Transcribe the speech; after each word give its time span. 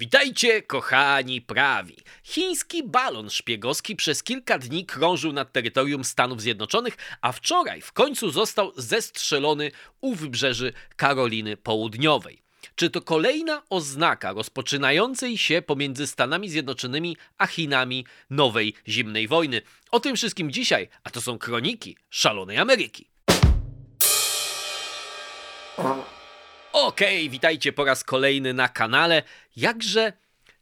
Witajcie, 0.00 0.62
kochani 0.62 1.40
prawi. 1.40 1.96
Chiński 2.24 2.82
balon 2.82 3.30
szpiegowski 3.30 3.96
przez 3.96 4.22
kilka 4.22 4.58
dni 4.58 4.86
krążył 4.86 5.32
nad 5.32 5.52
terytorium 5.52 6.04
Stanów 6.04 6.40
Zjednoczonych, 6.40 6.96
a 7.20 7.32
wczoraj 7.32 7.80
w 7.80 7.92
końcu 7.92 8.30
został 8.30 8.72
zestrzelony 8.76 9.70
u 10.00 10.14
wybrzeży 10.14 10.72
Karoliny 10.96 11.56
Południowej. 11.56 12.42
Czy 12.74 12.90
to 12.90 13.00
kolejna 13.00 13.62
oznaka 13.70 14.32
rozpoczynającej 14.32 15.38
się 15.38 15.62
pomiędzy 15.62 16.06
Stanami 16.06 16.48
Zjednoczonymi 16.48 17.16
a 17.38 17.46
Chinami 17.46 18.06
nowej 18.30 18.74
zimnej 18.88 19.28
wojny? 19.28 19.62
O 19.90 20.00
tym 20.00 20.16
wszystkim 20.16 20.50
dzisiaj, 20.50 20.88
a 21.04 21.10
to 21.10 21.20
są 21.20 21.38
kroniki 21.38 21.96
szalonej 22.10 22.58
Ameryki. 22.58 23.06
Okej, 26.72 27.18
okay, 27.18 27.30
witajcie 27.30 27.72
po 27.72 27.84
raz 27.84 28.04
kolejny 28.04 28.54
na 28.54 28.68
kanale. 28.68 29.22
Jakże 29.56 30.12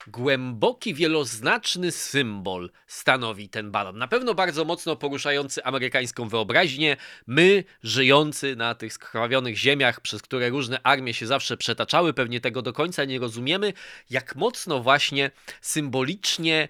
głęboki, 0.07 0.95
wieloznaczny 0.95 1.93
symbol 1.93 2.71
stanowi 2.87 3.49
ten 3.49 3.71
balon. 3.71 3.99
Na 3.99 4.09
pewno 4.09 4.35
bardzo 4.35 4.65
mocno 4.65 4.97
poruszający 4.97 5.65
amerykańską 5.65 6.29
wyobraźnię. 6.29 6.97
My, 7.27 7.65
żyjący 7.83 8.57
na 8.57 8.75
tych 8.75 8.93
skrawionych 8.93 9.57
ziemiach, 9.57 10.01
przez 10.01 10.23
które 10.23 10.49
różne 10.49 10.81
armie 10.83 11.15
się 11.15 11.27
zawsze 11.27 11.57
przetaczały, 11.57 12.15
pewnie 12.15 12.41
tego 12.41 12.63
do 12.63 12.73
końca 12.73 13.05
nie 13.05 13.19
rozumiemy, 13.19 13.73
jak 14.11 14.37
mocno 14.37 14.81
właśnie 14.81 15.31
symbolicznie 15.61 16.69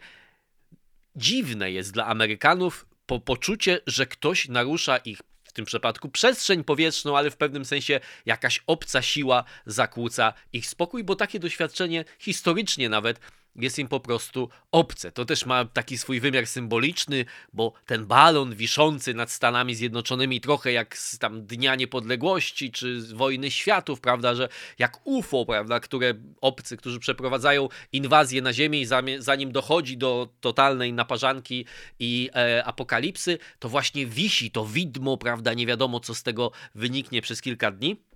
dziwne 1.17 1.71
jest 1.71 1.93
dla 1.93 2.07
Amerykanów 2.07 2.87
po 3.07 3.21
poczucie, 3.21 3.81
że 3.87 4.07
ktoś 4.07 4.49
narusza 4.49 4.97
ich 4.97 5.23
tym 5.59 5.65
przypadku 5.65 6.09
przestrzeń 6.09 6.65
powietrzną, 6.65 7.19
ale 7.19 7.31
w 7.31 7.37
pewnym 7.37 7.65
sensie 7.65 8.01
jakaś 8.27 8.63
obca 8.67 9.03
siła 9.03 9.45
zakłóca 9.67 10.33
ich 10.53 10.67
spokój, 10.67 11.05
bo 11.05 11.17
takie 11.17 11.41
doświadczenie 11.41 12.05
historycznie 12.19 12.89
nawet 12.89 13.21
jest 13.59 13.79
im 13.79 13.89
po 13.89 14.01
prostu 14.01 14.49
obce. 14.73 15.13
To 15.13 15.25
też 15.25 15.47
ma 15.47 15.65
taki 15.65 15.99
swój 15.99 16.21
wymiar 16.21 16.47
symboliczny, 16.47 17.25
bo 17.53 17.73
ten 17.87 18.07
balon 18.07 18.55
wiszący 18.55 19.15
nad 19.15 19.31
Stanami 19.31 19.75
Zjednoczonymi, 19.75 20.41
trochę 20.41 20.73
jak 20.73 20.99
z 20.99 21.19
tam 21.19 21.47
Dnia 21.47 21.75
Niepodległości 21.75 22.71
czy 22.71 23.15
Wojny 23.15 23.51
Światów, 23.51 24.01
prawda, 24.01 24.35
że 24.35 24.49
jak 24.79 25.07
UFO, 25.07 25.47
prawda, 25.47 25.81
które 25.81 26.15
obcy, 26.41 26.77
którzy 26.77 27.01
przeprowadzają 27.01 27.69
inwazję 27.93 28.43
na 28.43 28.53
Ziemię 28.53 28.81
i 28.81 28.87
zanim 29.19 29.53
dochodzi 29.53 29.97
do 29.97 30.29
totalnej 30.41 30.93
naparzanki 30.93 31.65
i 31.99 32.31
e, 32.35 32.65
apokalipsy, 32.65 33.39
to 33.59 33.69
właśnie 33.69 34.07
wisi 34.07 34.51
to 34.51 34.67
widmo, 34.67 35.17
prawda, 35.17 35.55
nie 35.55 35.67
wiadomo 35.67 36.01
co 36.01 36.15
z 36.15 36.23
tego 36.23 36.53
wyniknie 36.75 37.23
przez 37.23 37.43
kilka 37.43 37.71
dni. 37.71 38.08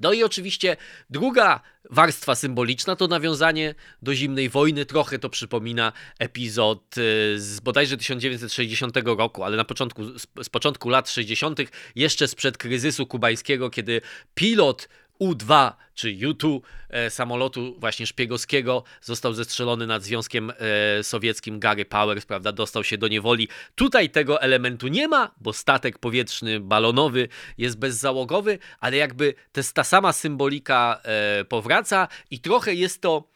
No 0.00 0.12
i 0.12 0.24
oczywiście 0.24 0.76
druga 1.10 1.60
warstwa 1.90 2.34
symboliczna 2.34 2.96
to 2.96 3.08
nawiązanie 3.08 3.74
do 4.02 4.14
zimnej 4.14 4.48
wojny. 4.48 4.86
Trochę 4.86 5.18
to 5.18 5.30
przypomina 5.30 5.92
epizod 6.18 6.98
y, 6.98 7.40
z 7.40 7.60
bodajże 7.60 7.96
1960 7.96 8.96
roku, 9.04 9.44
ale 9.44 9.56
na 9.56 9.64
początku, 9.64 10.02
z 10.42 10.48
początku 10.48 10.88
lat 10.88 11.10
60., 11.10 11.60
jeszcze 11.94 12.28
sprzed 12.28 12.58
kryzysu 12.58 13.06
kubańskiego, 13.06 13.70
kiedy 13.70 14.00
pilot 14.34 14.88
u-2 15.22 15.72
czy 15.94 16.10
U-2 16.26 16.60
e, 16.88 17.10
samolotu 17.10 17.76
właśnie 17.78 18.06
szpiegowskiego 18.06 18.84
został 19.00 19.32
zestrzelony 19.32 19.86
nad 19.86 20.02
Związkiem 20.02 20.50
e, 20.50 21.04
Sowieckim. 21.04 21.60
Gary 21.60 21.84
Powers, 21.84 22.26
prawda, 22.26 22.52
dostał 22.52 22.84
się 22.84 22.98
do 22.98 23.08
niewoli. 23.08 23.48
Tutaj 23.74 24.10
tego 24.10 24.42
elementu 24.42 24.88
nie 24.88 25.08
ma, 25.08 25.34
bo 25.40 25.52
statek 25.52 25.98
powietrzny 25.98 26.60
balonowy 26.60 27.28
jest 27.58 27.78
bezzałogowy, 27.78 28.58
ale 28.80 28.96
jakby 28.96 29.34
ta 29.74 29.84
sama 29.84 30.12
symbolika 30.12 31.00
e, 31.04 31.44
powraca 31.44 32.08
i 32.30 32.40
trochę 32.40 32.74
jest 32.74 33.00
to 33.00 33.32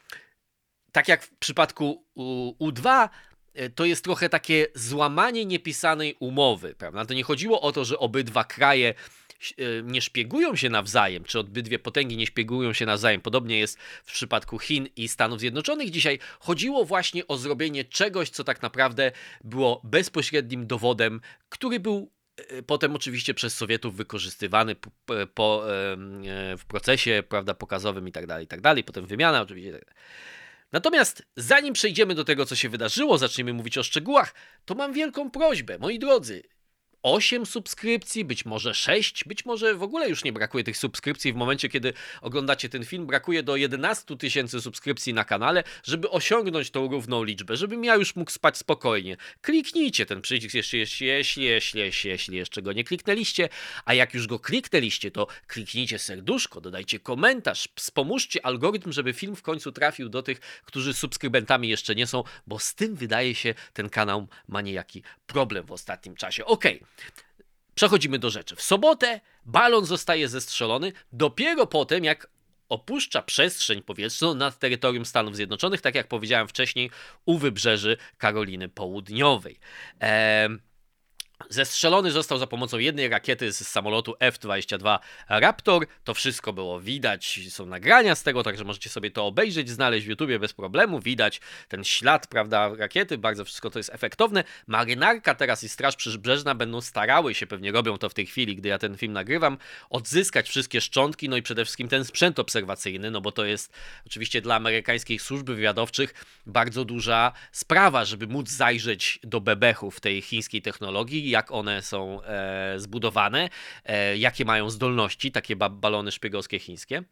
tak 0.91 1.07
jak 1.07 1.23
w 1.23 1.35
przypadku 1.35 2.05
U2, 2.59 3.09
e, 3.53 3.69
to 3.69 3.85
jest 3.85 4.03
trochę 4.03 4.29
takie 4.29 4.67
złamanie 4.75 5.45
niepisanej 5.45 6.15
umowy, 6.19 6.75
prawda? 6.75 7.05
To 7.05 7.13
nie 7.13 7.23
chodziło 7.23 7.61
o 7.61 7.71
to, 7.71 7.85
że 7.85 7.99
obydwa 7.99 8.43
kraje 8.43 8.93
nie 9.83 10.01
szpiegują 10.01 10.55
się 10.55 10.69
nawzajem, 10.69 11.23
czy 11.23 11.39
obydwie 11.39 11.79
potęgi 11.79 12.17
nie 12.17 12.25
szpiegują 12.25 12.73
się 12.73 12.85
nawzajem. 12.85 13.21
Podobnie 13.21 13.59
jest 13.59 13.79
w 13.79 14.11
przypadku 14.11 14.59
Chin 14.59 14.87
i 14.95 15.07
Stanów 15.07 15.39
Zjednoczonych. 15.39 15.89
Dzisiaj 15.89 16.19
chodziło 16.39 16.85
właśnie 16.85 17.27
o 17.27 17.37
zrobienie 17.37 17.85
czegoś, 17.85 18.29
co 18.29 18.43
tak 18.43 18.61
naprawdę 18.61 19.11
było 19.43 19.81
bezpośrednim 19.83 20.67
dowodem, 20.67 21.21
który 21.49 21.79
był 21.79 22.11
e, 22.37 22.63
Potem 22.63 22.95
oczywiście 22.95 23.33
przez 23.33 23.55
Sowietów 23.55 23.95
wykorzystywany 23.95 24.75
po, 24.75 24.89
po, 25.33 25.63
e, 25.63 25.97
w 26.57 26.65
procesie 26.67 27.23
prawda, 27.29 27.53
pokazowym 27.53 28.07
i 28.07 28.11
tak 28.11 28.27
dalej, 28.27 28.45
i 28.45 28.47
tak 28.47 28.61
dalej. 28.61 28.83
Potem 28.83 29.05
wymiana 29.05 29.41
oczywiście. 29.41 29.71
Tak 29.71 29.95
Natomiast 30.71 31.23
zanim 31.35 31.73
przejdziemy 31.73 32.15
do 32.15 32.23
tego, 32.23 32.45
co 32.45 32.55
się 32.55 32.69
wydarzyło, 32.69 33.17
zaczniemy 33.17 33.53
mówić 33.53 33.77
o 33.77 33.83
szczegółach, 33.83 34.33
to 34.65 34.75
mam 34.75 34.93
wielką 34.93 35.31
prośbę, 35.31 35.77
moi 35.79 35.99
drodzy. 35.99 36.43
8 37.03 37.45
subskrypcji, 37.45 38.25
być 38.25 38.45
może 38.45 38.73
6, 38.73 39.23
być 39.23 39.45
może 39.45 39.75
w 39.75 39.83
ogóle 39.83 40.09
już 40.09 40.23
nie 40.23 40.33
brakuje 40.33 40.63
tych 40.63 40.77
subskrypcji 40.77 41.33
w 41.33 41.35
momencie, 41.35 41.69
kiedy 41.69 41.93
oglądacie 42.21 42.69
ten 42.69 42.85
film. 42.85 43.07
Brakuje 43.07 43.43
do 43.43 43.55
11 43.55 44.17
tysięcy 44.17 44.61
subskrypcji 44.61 45.13
na 45.13 45.23
kanale, 45.23 45.63
żeby 45.83 46.09
osiągnąć 46.09 46.71
tą 46.71 46.87
równą 46.91 47.23
liczbę, 47.23 47.57
żebym 47.57 47.83
ja 47.83 47.95
już 47.95 48.15
mógł 48.15 48.31
spać 48.31 48.57
spokojnie. 48.57 49.17
Kliknijcie 49.41 50.05
ten 50.05 50.21
przycisk, 50.21 50.55
jeśli, 50.55 50.79
jeśli, 50.79 51.07
jeśli, 51.07 51.43
jeśli, 51.43 51.81
jeśli, 51.81 52.09
jeśli 52.09 52.37
jeszcze 52.37 52.61
go 52.61 52.73
nie 52.73 52.83
kliknęliście, 52.83 53.49
a 53.85 53.93
jak 53.93 54.13
już 54.13 54.27
go 54.27 54.39
kliknęliście, 54.39 55.11
to 55.11 55.27
kliknijcie 55.47 55.99
serduszko, 55.99 56.61
dodajcie 56.61 56.99
komentarz, 56.99 57.69
wspomóżcie 57.75 58.45
algorytm, 58.45 58.91
żeby 58.91 59.13
film 59.13 59.35
w 59.35 59.41
końcu 59.41 59.71
trafił 59.71 60.09
do 60.09 60.23
tych, 60.23 60.39
którzy 60.65 60.93
subskrybentami 60.93 61.69
jeszcze 61.69 61.95
nie 61.95 62.07
są, 62.07 62.23
bo 62.47 62.59
z 62.59 62.75
tym 62.75 62.95
wydaje 62.95 63.35
się 63.35 63.53
ten 63.73 63.89
kanał 63.89 64.27
ma 64.47 64.61
niejaki 64.61 65.03
problem 65.27 65.65
w 65.65 65.71
ostatnim 65.71 66.15
czasie. 66.15 66.45
Okej. 66.45 66.75
Okay. 66.75 66.86
Przechodzimy 67.75 68.19
do 68.19 68.29
rzeczy. 68.29 68.55
W 68.55 68.61
sobotę 68.61 69.21
balon 69.45 69.85
zostaje 69.85 70.27
zestrzelony 70.27 70.93
dopiero 71.11 71.67
po 71.67 71.85
tym, 71.85 72.03
jak 72.03 72.29
opuszcza 72.69 73.21
przestrzeń 73.21 73.81
powietrzną 73.81 74.35
nad 74.35 74.59
terytorium 74.59 75.05
Stanów 75.05 75.35
Zjednoczonych, 75.35 75.81
tak 75.81 75.95
jak 75.95 76.07
powiedziałem 76.07 76.47
wcześniej, 76.47 76.91
u 77.25 77.37
wybrzeży 77.37 77.97
Karoliny 78.17 78.69
Południowej. 78.69 79.59
Eee, 79.99 80.49
Zestrzelony 81.49 82.11
został 82.11 82.37
za 82.37 82.47
pomocą 82.47 82.77
jednej 82.77 83.09
rakiety 83.09 83.53
z 83.53 83.67
samolotu 83.67 84.15
F-22 84.19 84.99
Raptor. 85.29 85.87
To 86.03 86.13
wszystko 86.13 86.53
było 86.53 86.79
widać, 86.79 87.39
są 87.49 87.65
nagrania 87.65 88.15
z 88.15 88.23
tego, 88.23 88.43
także 88.43 88.63
możecie 88.63 88.89
sobie 88.89 89.11
to 89.11 89.25
obejrzeć, 89.25 89.69
znaleźć 89.69 90.05
w 90.05 90.09
YouTubie 90.09 90.39
bez 90.39 90.53
problemu. 90.53 90.99
Widać 90.99 91.41
ten 91.67 91.83
ślad, 91.83 92.27
prawda, 92.27 92.71
rakiety, 92.77 93.17
bardzo 93.17 93.45
wszystko 93.45 93.69
to 93.69 93.79
jest 93.79 93.89
efektowne. 93.93 94.43
Marynarka 94.67 95.35
teraz 95.35 95.63
i 95.63 95.69
Straż 95.69 95.95
Przybrzeżna 95.95 96.55
będą 96.55 96.81
starały 96.81 97.35
się, 97.35 97.47
pewnie 97.47 97.71
robią 97.71 97.97
to 97.97 98.09
w 98.09 98.13
tej 98.13 98.25
chwili, 98.25 98.55
gdy 98.55 98.69
ja 98.69 98.77
ten 98.77 98.97
film 98.97 99.13
nagrywam, 99.13 99.57
odzyskać 99.89 100.49
wszystkie 100.49 100.81
szczątki, 100.81 101.29
no 101.29 101.37
i 101.37 101.41
przede 101.41 101.65
wszystkim 101.65 101.87
ten 101.87 102.05
sprzęt 102.05 102.39
obserwacyjny, 102.39 103.11
no 103.11 103.21
bo 103.21 103.31
to 103.31 103.45
jest 103.45 103.73
oczywiście 104.07 104.41
dla 104.41 104.55
amerykańskich 104.55 105.21
służb 105.21 105.47
wywiadowczych 105.47 106.25
bardzo 106.45 106.85
duża 106.85 107.31
sprawa, 107.51 108.05
żeby 108.05 108.27
móc 108.27 108.49
zajrzeć 108.49 109.19
do 109.23 109.41
bebechów 109.41 109.99
tej 109.99 110.21
chińskiej 110.21 110.61
technologii 110.61 111.26
jak 111.29 111.51
one 111.51 111.81
są 111.81 112.23
e, 112.23 112.73
zbudowane, 112.79 113.49
e, 113.85 114.17
jakie 114.17 114.45
mają 114.45 114.69
zdolności, 114.69 115.31
takie 115.31 115.55
ba 115.55 115.69
balony 115.69 116.11
szpiegowskie 116.11 116.59
chińskie. 116.59 117.03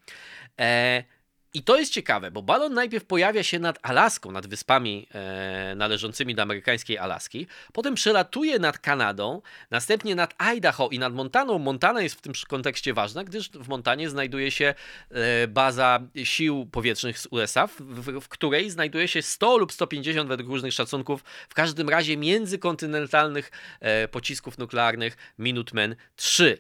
E, 0.59 1.03
i 1.55 1.63
to 1.63 1.77
jest 1.77 1.93
ciekawe, 1.93 2.31
bo 2.31 2.41
balon 2.41 2.73
najpierw 2.73 3.05
pojawia 3.05 3.43
się 3.43 3.59
nad 3.59 3.79
Alaską, 3.81 4.31
nad 4.31 4.47
wyspami 4.47 5.07
e, 5.13 5.75
należącymi 5.75 6.35
do 6.35 6.41
amerykańskiej 6.41 6.97
Alaski, 6.97 7.47
potem 7.73 7.95
przelatuje 7.95 8.59
nad 8.59 8.79
Kanadą, 8.79 9.41
następnie 9.71 10.15
nad 10.15 10.35
Idaho 10.37 10.89
i 10.89 10.99
nad 10.99 11.13
Montaną. 11.13 11.59
Montana 11.59 12.01
jest 12.01 12.15
w 12.15 12.21
tym 12.21 12.33
kontekście 12.47 12.93
ważna, 12.93 13.23
gdyż 13.23 13.49
w 13.49 13.67
Montanie 13.67 14.09
znajduje 14.09 14.51
się 14.51 14.73
e, 15.11 15.47
baza 15.47 15.99
sił 16.23 16.65
powietrznych 16.71 17.19
z 17.19 17.27
USA, 17.31 17.67
w, 17.67 17.81
w, 17.81 18.21
w, 18.21 18.27
której 18.27 18.69
znajduje 18.69 19.07
się 19.07 19.21
100 19.21 19.57
lub 19.57 19.71
150 19.71 20.29
według 20.29 20.49
różnych 20.49 20.73
szacunków, 20.73 21.23
w 21.49 21.53
każdym 21.53 21.89
razie 21.89 22.17
międzykontynentalnych 22.17 23.51
e, 23.79 24.07
pocisków 24.07 24.57
nuklearnych 24.57 25.17
Minuteman 25.39 25.95
3. 26.15 26.57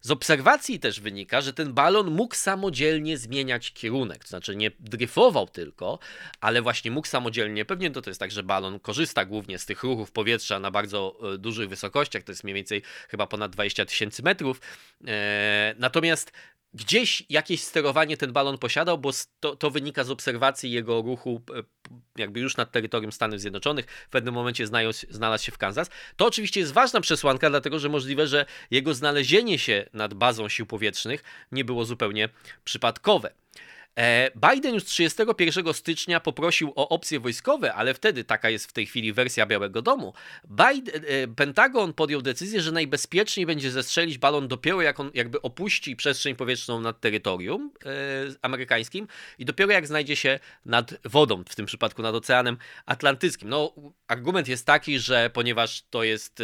Z 0.00 0.10
obserwacji 0.10 0.80
też 0.80 1.00
wynika, 1.00 1.40
że 1.40 1.52
ten 1.52 1.72
balon 1.72 2.10
mógł 2.10 2.34
samodzielnie 2.34 3.18
zmieniać 3.18 3.72
kierunek, 3.72 4.24
to 4.24 4.28
znaczy 4.28 4.56
nie 4.56 4.70
dryfował 4.80 5.48
tylko, 5.48 5.98
ale 6.40 6.62
właśnie 6.62 6.90
mógł 6.90 7.06
samodzielnie, 7.06 7.64
pewnie 7.64 7.90
to, 7.90 8.02
to 8.02 8.10
jest 8.10 8.20
tak, 8.20 8.30
że 8.30 8.42
balon 8.42 8.80
korzysta 8.80 9.24
głównie 9.24 9.58
z 9.58 9.66
tych 9.66 9.82
ruchów 9.82 10.12
powietrza 10.12 10.58
na 10.60 10.70
bardzo 10.70 11.18
e, 11.34 11.38
dużych 11.38 11.68
wysokościach, 11.68 12.22
to 12.22 12.32
jest 12.32 12.44
mniej 12.44 12.54
więcej 12.54 12.82
chyba 13.08 13.26
ponad 13.26 13.52
20 13.52 13.84
tysięcy 13.84 14.22
metrów, 14.22 14.60
e, 15.06 15.74
natomiast 15.78 16.32
gdzieś 16.74 17.22
jakieś 17.28 17.62
sterowanie 17.62 18.16
ten 18.16 18.32
balon 18.32 18.58
posiadał, 18.58 18.98
bo 18.98 19.10
to, 19.40 19.56
to, 19.56 19.70
wynika 19.70 20.04
z 20.04 20.10
obserwacji 20.10 20.70
jego 20.70 21.02
ruchu 21.02 21.42
e, 21.54 21.62
jakby 22.16 22.40
już 22.40 22.56
nad 22.56 22.70
terytorium 22.70 23.12
Stanów 23.12 23.40
Zjednoczonych, 23.40 23.86
w 23.86 24.08
pewnym 24.08 24.34
momencie 24.34 24.66
znalazł 25.10 25.44
się 25.44 25.52
w 25.52 25.58
Kansas. 25.58 25.90
To 26.16 26.26
oczywiście 26.26 26.60
jest 26.60 26.72
ważna 26.72 27.00
przesłanka, 27.00 27.50
dlatego 27.50 27.78
że 27.78 27.88
możliwe, 27.88 28.26
że 28.26 28.46
jego 28.70 28.94
znalezienie 28.94 29.58
się 29.58 29.88
nad 29.92 30.14
bazą 30.14 30.48
sił 30.48 30.66
powietrznych 30.66 31.24
nie 31.52 31.64
było 31.64 31.84
zupełnie 31.84 32.28
przypadkowe. 32.64 33.32
E, 33.98 34.30
Biden 34.52 34.74
już 34.74 34.84
31 34.84 35.74
stycznia 35.74 36.20
poprosił 36.20 36.72
o 36.76 36.88
opcje 36.88 37.20
wojskowe, 37.20 37.74
ale 37.74 37.94
wtedy, 37.94 38.24
taka 38.24 38.50
jest 38.50 38.66
w 38.66 38.72
tej 38.72 38.86
chwili 38.86 39.12
wersja 39.12 39.46
Białego 39.46 39.82
Domu, 39.82 40.12
Biden, 40.44 41.04
e, 41.06 41.28
Pentagon 41.28 41.92
podjął 41.92 42.22
decyzję, 42.22 42.62
że 42.62 42.72
najbezpieczniej 42.72 43.46
będzie 43.46 43.70
zestrzelić 43.70 44.18
balon 44.18 44.48
dopiero 44.48 44.82
jak 44.82 45.00
on 45.00 45.10
jakby 45.14 45.42
opuści 45.42 45.96
przestrzeń 45.96 46.34
powietrzną 46.34 46.80
nad 46.80 47.00
terytorium 47.00 47.70
e, 47.84 47.88
amerykańskim 48.42 49.08
i 49.38 49.44
dopiero 49.44 49.72
jak 49.72 49.86
znajdzie 49.86 50.16
się 50.16 50.38
nad 50.64 50.94
wodą, 51.04 51.44
w 51.48 51.54
tym 51.54 51.66
przypadku 51.66 52.02
nad 52.02 52.14
Oceanem 52.14 52.56
Atlantyckim. 52.86 53.48
No, 53.48 53.72
argument 54.08 54.48
jest 54.48 54.66
taki, 54.66 54.98
że 54.98 55.30
ponieważ 55.30 55.82
to 55.90 56.04
jest 56.04 56.42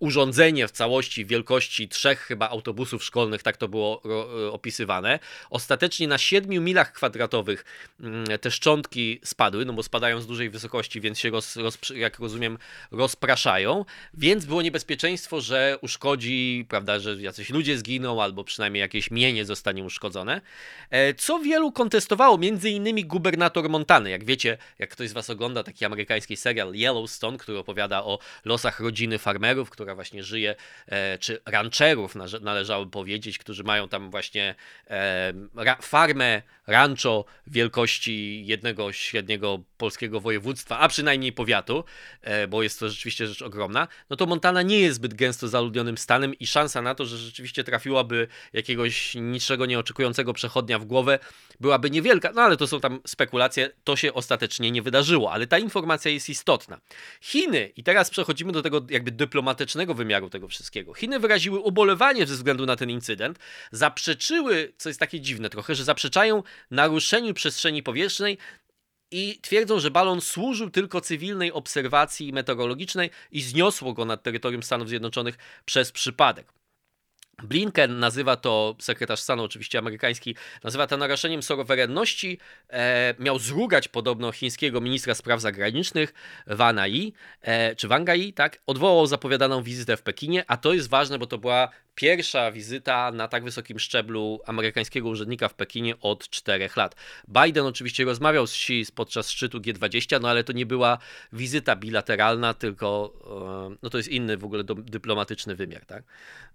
urządzenie 0.00 0.68
w 0.68 0.70
całości 0.70 1.24
wielkości 1.24 1.88
trzech 1.88 2.20
chyba 2.20 2.48
autobusów 2.48 3.04
szkolnych, 3.04 3.42
tak 3.42 3.56
to 3.56 3.68
było 3.68 4.02
e, 4.04 4.52
opisywane. 4.52 5.18
Ostatecznie 5.50 6.08
na 6.08 6.18
7 6.18 6.64
milach 6.64 6.92
kwadratowych 6.92 7.64
mm, 8.00 8.24
te 8.38 8.50
szczątki 8.50 9.20
spadły, 9.24 9.64
no 9.64 9.72
bo 9.72 9.82
spadają 9.82 10.20
z 10.20 10.26
dużej 10.26 10.50
wysokości, 10.50 11.00
więc 11.00 11.18
się, 11.18 11.30
roz, 11.30 11.56
roz, 11.56 11.78
jak 11.94 12.18
rozumiem, 12.18 12.58
rozpraszają, 12.90 13.84
więc 14.14 14.44
było 14.44 14.62
niebezpieczeństwo, 14.62 15.40
że 15.40 15.78
uszkodzi, 15.80 16.66
prawda, 16.68 16.98
że 16.98 17.16
jacyś 17.16 17.50
ludzie 17.50 17.78
zginą, 17.78 18.22
albo 18.22 18.44
przynajmniej 18.44 18.80
jakieś 18.80 19.10
mienie 19.10 19.44
zostanie 19.44 19.84
uszkodzone. 19.84 20.40
E, 20.90 21.14
co 21.14 21.38
wielu 21.38 21.72
kontestowało, 21.72 22.38
między 22.38 22.70
innymi 22.70 23.04
gubernator 23.04 23.68
Montany. 23.68 24.10
Jak 24.10 24.24
wiecie, 24.24 24.58
jak 24.78 24.90
ktoś 24.90 25.08
z 25.08 25.12
was 25.12 25.30
ogląda 25.30 25.62
taki 25.62 25.84
amerykański 25.84 26.36
serial 26.36 26.74
Yellowstone, 26.74 27.38
który 27.38 27.58
opowiada 27.58 28.04
o 28.04 28.18
losach 28.44 28.80
rodziny 28.80 29.18
farmerów, 29.18 29.70
która 29.70 29.89
która 29.90 29.94
właśnie 29.94 30.24
żyje, 30.24 30.54
e, 30.86 31.18
czy 31.18 31.40
rancherów 31.46 32.14
należało 32.40 32.86
powiedzieć, 32.86 33.38
którzy 33.38 33.64
mają 33.64 33.88
tam 33.88 34.10
właśnie 34.10 34.54
e, 34.90 35.32
farmę, 35.82 36.42
rancho 36.66 37.24
wielkości 37.46 38.46
jednego 38.46 38.92
średniego 38.92 39.58
polskiego 39.76 40.20
województwa, 40.20 40.78
a 40.78 40.88
przynajmniej 40.88 41.32
powiatu, 41.32 41.84
e, 42.22 42.48
bo 42.48 42.62
jest 42.62 42.80
to 42.80 42.88
rzeczywiście 42.88 43.26
rzecz 43.26 43.42
ogromna, 43.42 43.88
no 44.10 44.16
to 44.16 44.26
Montana 44.26 44.62
nie 44.62 44.80
jest 44.80 44.96
zbyt 44.96 45.14
gęsto 45.14 45.48
zaludnionym 45.48 45.98
stanem 45.98 46.34
i 46.34 46.46
szansa 46.46 46.82
na 46.82 46.94
to, 46.94 47.06
że 47.06 47.18
rzeczywiście 47.18 47.64
trafiłaby 47.64 48.28
jakiegoś 48.52 49.14
niczego 49.14 49.66
nieoczekującego 49.66 50.32
przechodnia 50.32 50.78
w 50.78 50.84
głowę, 50.84 51.18
byłaby 51.60 51.90
niewielka, 51.90 52.32
no 52.34 52.42
ale 52.42 52.56
to 52.56 52.66
są 52.66 52.80
tam 52.80 53.00
spekulacje, 53.06 53.70
to 53.84 53.96
się 53.96 54.14
ostatecznie 54.14 54.70
nie 54.70 54.82
wydarzyło, 54.82 55.32
ale 55.32 55.46
ta 55.46 55.58
informacja 55.58 56.10
jest 56.10 56.28
istotna. 56.28 56.80
Chiny, 57.20 57.72
i 57.76 57.82
teraz 57.82 58.10
przechodzimy 58.10 58.52
do 58.52 58.62
tego 58.62 58.86
jakby 58.90 59.10
dyplomatycznego 59.10 59.79
wymiaru 59.86 60.30
tego 60.30 60.48
wszystkiego. 60.48 60.94
Chiny 60.94 61.18
wyraziły 61.18 61.58
ubolewanie 61.58 62.26
ze 62.26 62.34
względu 62.34 62.66
na 62.66 62.76
ten 62.76 62.90
incydent, 62.90 63.38
zaprzeczyły, 63.72 64.72
co 64.78 64.88
jest 64.88 65.00
takie 65.00 65.20
dziwne 65.20 65.50
trochę, 65.50 65.74
że 65.74 65.84
zaprzeczają 65.84 66.42
naruszeniu 66.70 67.34
przestrzeni 67.34 67.82
powietrznej 67.82 68.38
i 69.10 69.38
twierdzą, 69.42 69.80
że 69.80 69.90
balon 69.90 70.20
służył 70.20 70.70
tylko 70.70 71.00
cywilnej 71.00 71.52
obserwacji 71.52 72.32
meteorologicznej 72.32 73.10
i 73.30 73.42
zniosło 73.42 73.92
go 73.92 74.04
nad 74.04 74.22
terytorium 74.22 74.62
Stanów 74.62 74.88
Zjednoczonych 74.88 75.38
przez 75.64 75.92
przypadek. 75.92 76.59
Blinken 77.42 77.98
nazywa 77.98 78.36
to, 78.36 78.76
sekretarz 78.78 79.20
stanu 79.20 79.42
oczywiście 79.42 79.78
amerykański, 79.78 80.34
nazywa 80.64 80.86
to 80.86 80.96
naruszeniem 80.96 81.42
suwerenności. 81.42 82.38
E, 82.70 83.14
miał 83.18 83.38
zrugać 83.38 83.88
podobno 83.88 84.32
chińskiego 84.32 84.80
ministra 84.80 85.14
spraw 85.14 85.40
zagranicznych 85.40 86.14
Wang 86.46 86.78
Yi, 86.86 87.12
e, 87.42 87.76
czy 87.76 87.88
Wang 87.88 88.08
Yi, 88.08 88.32
tak? 88.32 88.58
Odwołał 88.66 89.06
zapowiadaną 89.06 89.62
wizytę 89.62 89.96
w 89.96 90.02
Pekinie, 90.02 90.44
a 90.46 90.56
to 90.56 90.72
jest 90.72 90.88
ważne, 90.88 91.18
bo 91.18 91.26
to 91.26 91.38
była 91.38 91.68
pierwsza 91.94 92.52
wizyta 92.52 93.12
na 93.12 93.28
tak 93.28 93.44
wysokim 93.44 93.78
szczeblu 93.78 94.40
amerykańskiego 94.46 95.08
urzędnika 95.08 95.48
w 95.48 95.54
Pekinie 95.54 95.94
od 96.00 96.28
czterech 96.28 96.76
lat. 96.76 96.96
Biden 97.28 97.66
oczywiście 97.66 98.04
rozmawiał 98.04 98.46
z 98.46 98.52
Xi 98.52 98.92
podczas 98.94 99.30
szczytu 99.30 99.58
G20, 99.58 100.20
no 100.20 100.28
ale 100.28 100.44
to 100.44 100.52
nie 100.52 100.66
była 100.66 100.98
wizyta 101.32 101.76
bilateralna, 101.76 102.54
tylko 102.54 103.12
e, 103.72 103.76
no 103.82 103.90
to 103.90 103.96
jest 103.96 104.08
inny 104.08 104.36
w 104.36 104.44
ogóle 104.44 104.64
dyplomatyczny 104.64 105.54
wymiar. 105.54 105.86
Tak? 105.86 106.04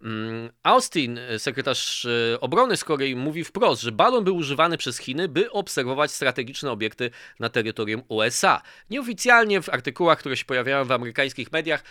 Mm, 0.01 0.49
Austin, 0.75 1.19
sekretarz 1.37 2.05
e, 2.05 2.39
obrony 2.39 2.77
z 2.77 2.83
Korei, 2.83 3.15
mówi 3.15 3.43
wprost, 3.43 3.81
że 3.81 3.91
balon 3.91 4.23
był 4.23 4.35
używany 4.35 4.77
przez 4.77 4.97
Chiny, 4.97 5.27
by 5.27 5.51
obserwować 5.51 6.11
strategiczne 6.11 6.71
obiekty 6.71 7.11
na 7.39 7.49
terytorium 7.49 8.03
USA. 8.07 8.61
Nieoficjalnie 8.89 9.61
w 9.61 9.69
artykułach, 9.69 10.19
które 10.19 10.37
się 10.37 10.45
pojawiają 10.45 10.85
w 10.85 10.91
amerykańskich 10.91 11.51
mediach, 11.51 11.83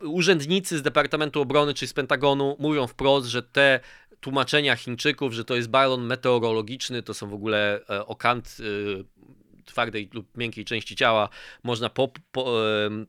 urzędnicy 0.00 0.78
z 0.78 0.82
Departamentu 0.82 1.40
Obrony 1.40 1.74
czy 1.74 1.86
z 1.86 1.92
Pentagonu 1.92 2.56
mówią 2.58 2.86
wprost, 2.86 3.26
że 3.26 3.42
te 3.42 3.80
tłumaczenia 4.20 4.76
Chińczyków, 4.76 5.32
że 5.32 5.44
to 5.44 5.56
jest 5.56 5.68
balon 5.68 6.06
meteorologiczny, 6.06 7.02
to 7.02 7.14
są 7.14 7.28
w 7.28 7.34
ogóle 7.34 7.80
e, 7.90 8.06
okant 8.06 8.56
e, 8.60 9.64
twardej 9.64 10.10
lub 10.12 10.36
miękkiej 10.36 10.64
części 10.64 10.96
ciała 10.96 11.28
można 11.62 11.88
po, 11.90 12.12
po, 12.32 12.54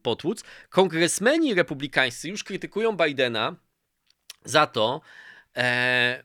potłuc. 0.01 0.43
Kongresmeni 0.69 1.53
republikańscy 1.53 2.29
już 2.29 2.43
krytykują 2.43 2.97
Bidena 2.97 3.55
za 4.45 4.67
to, 4.67 5.01
e, 5.57 6.23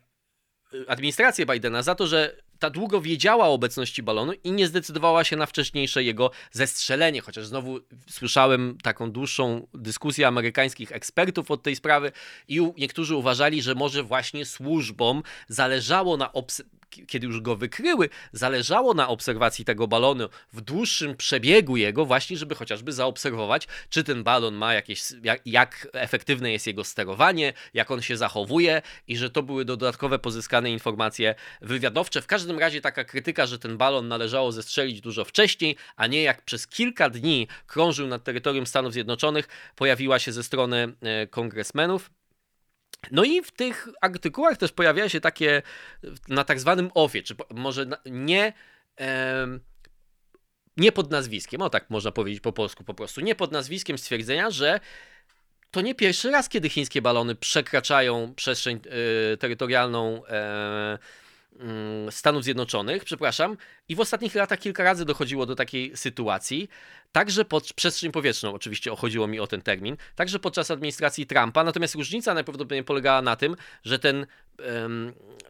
administrację 0.88 1.46
Bidena 1.46 1.82
za 1.82 1.94
to, 1.94 2.06
że 2.06 2.36
ta 2.58 2.70
długo 2.70 3.00
wiedziała 3.00 3.48
o 3.48 3.52
obecności 3.52 4.02
balonu 4.02 4.32
i 4.44 4.52
nie 4.52 4.66
zdecydowała 4.66 5.24
się 5.24 5.36
na 5.36 5.46
wcześniejsze 5.46 6.04
jego 6.04 6.30
zestrzelenie, 6.52 7.20
chociaż 7.20 7.46
znowu 7.46 7.80
słyszałem 8.10 8.78
taką 8.82 9.12
dłuższą 9.12 9.66
dyskusję 9.74 10.26
amerykańskich 10.26 10.92
ekspertów 10.92 11.50
od 11.50 11.62
tej 11.62 11.76
sprawy 11.76 12.12
i 12.48 12.72
niektórzy 12.78 13.16
uważali, 13.16 13.62
że 13.62 13.74
może 13.74 14.02
właśnie 14.02 14.46
służbom 14.46 15.22
zależało 15.48 16.16
na 16.16 16.32
kiedy 17.06 17.26
już 17.26 17.40
go 17.40 17.56
wykryły, 17.56 18.08
zależało 18.32 18.94
na 18.94 19.08
obserwacji 19.08 19.64
tego 19.64 19.88
balonu 19.88 20.28
w 20.52 20.60
dłuższym 20.60 21.16
przebiegu 21.16 21.76
jego, 21.76 22.06
właśnie 22.06 22.36
żeby 22.36 22.54
chociażby 22.54 22.92
zaobserwować, 22.92 23.68
czy 23.88 24.04
ten 24.04 24.24
balon 24.24 24.54
ma 24.54 24.74
jakieś, 24.74 25.02
jak, 25.22 25.40
jak, 25.46 25.88
efektywne 25.92 26.52
jest 26.52 26.66
jego 26.66 26.84
sterowanie, 26.84 27.52
jak 27.74 27.90
on 27.90 28.02
się 28.02 28.16
zachowuje 28.16 28.82
i 29.08 29.16
że 29.16 29.30
to 29.30 29.42
były 29.42 29.64
dodatkowe 29.64 30.18
pozyskane 30.18 30.70
informacje 30.70 31.34
wywiadowcze. 31.60 32.22
W 32.22 32.26
każdym 32.26 32.58
razie 32.58 32.80
taka 32.80 33.04
krytyka, 33.04 33.46
że 33.46 33.58
ten 33.58 33.76
balon 33.76 34.08
należało 34.08 34.52
zestrzelić 34.52 35.00
dużo 35.00 35.24
wcześniej, 35.24 35.76
a 35.96 36.06
nie 36.06 36.22
jak 36.22 36.42
przez 36.42 36.66
kilka 36.66 37.10
dni 37.10 37.48
krążył 37.66 38.06
nad 38.06 38.24
terytorium 38.24 38.66
Stanów 38.66 38.92
Zjednoczonych, 38.92 39.48
pojawiła 39.76 40.18
się 40.18 40.32
ze 40.32 40.42
strony 40.42 40.92
e, 41.02 41.26
kongresmenów. 41.26 42.10
No 43.10 43.24
i 43.24 43.42
w 43.42 43.50
tych 43.50 43.88
artykułach 44.00 44.56
też 44.56 44.72
pojawia 44.72 45.08
się 45.08 45.20
takie 45.20 45.62
na 46.28 46.44
tak 46.44 46.60
zwanym 46.60 46.90
ofie, 46.94 47.22
czy 47.22 47.34
może 47.50 47.86
nie, 48.06 48.52
nie 50.76 50.92
pod 50.92 51.10
nazwiskiem, 51.10 51.62
o 51.62 51.70
tak 51.70 51.90
można 51.90 52.12
powiedzieć 52.12 52.40
po 52.40 52.52
polsku 52.52 52.84
po 52.84 52.94
prostu, 52.94 53.20
nie 53.20 53.34
pod 53.34 53.52
nazwiskiem 53.52 53.98
stwierdzenia, 53.98 54.50
że 54.50 54.80
to 55.70 55.80
nie 55.80 55.94
pierwszy 55.94 56.30
raz, 56.30 56.48
kiedy 56.48 56.68
chińskie 56.68 57.02
balony 57.02 57.34
przekraczają 57.34 58.34
przestrzeń 58.34 58.80
y, 59.32 59.36
terytorialną 59.36 60.22
y, 60.24 60.28
Stanów 62.10 62.44
Zjednoczonych, 62.44 63.04
przepraszam, 63.04 63.56
i 63.88 63.94
w 63.94 64.00
ostatnich 64.00 64.34
latach 64.34 64.58
kilka 64.58 64.84
razy 64.84 65.04
dochodziło 65.04 65.46
do 65.46 65.54
takiej 65.54 65.96
sytuacji, 65.96 66.68
także 67.12 67.44
pod 67.44 67.72
przestrzeń 67.72 68.12
powietrzną, 68.12 68.54
oczywiście 68.54 68.96
chodziło 68.96 69.26
mi 69.26 69.40
o 69.40 69.46
ten 69.46 69.62
termin, 69.62 69.96
także 70.16 70.38
podczas 70.38 70.70
administracji 70.70 71.26
Trumpa, 71.26 71.64
natomiast 71.64 71.94
różnica 71.94 72.34
najprawdopodobniej 72.34 72.84
polegała 72.84 73.22
na 73.22 73.36
tym, 73.36 73.56
że 73.84 73.98
ten, 73.98 74.26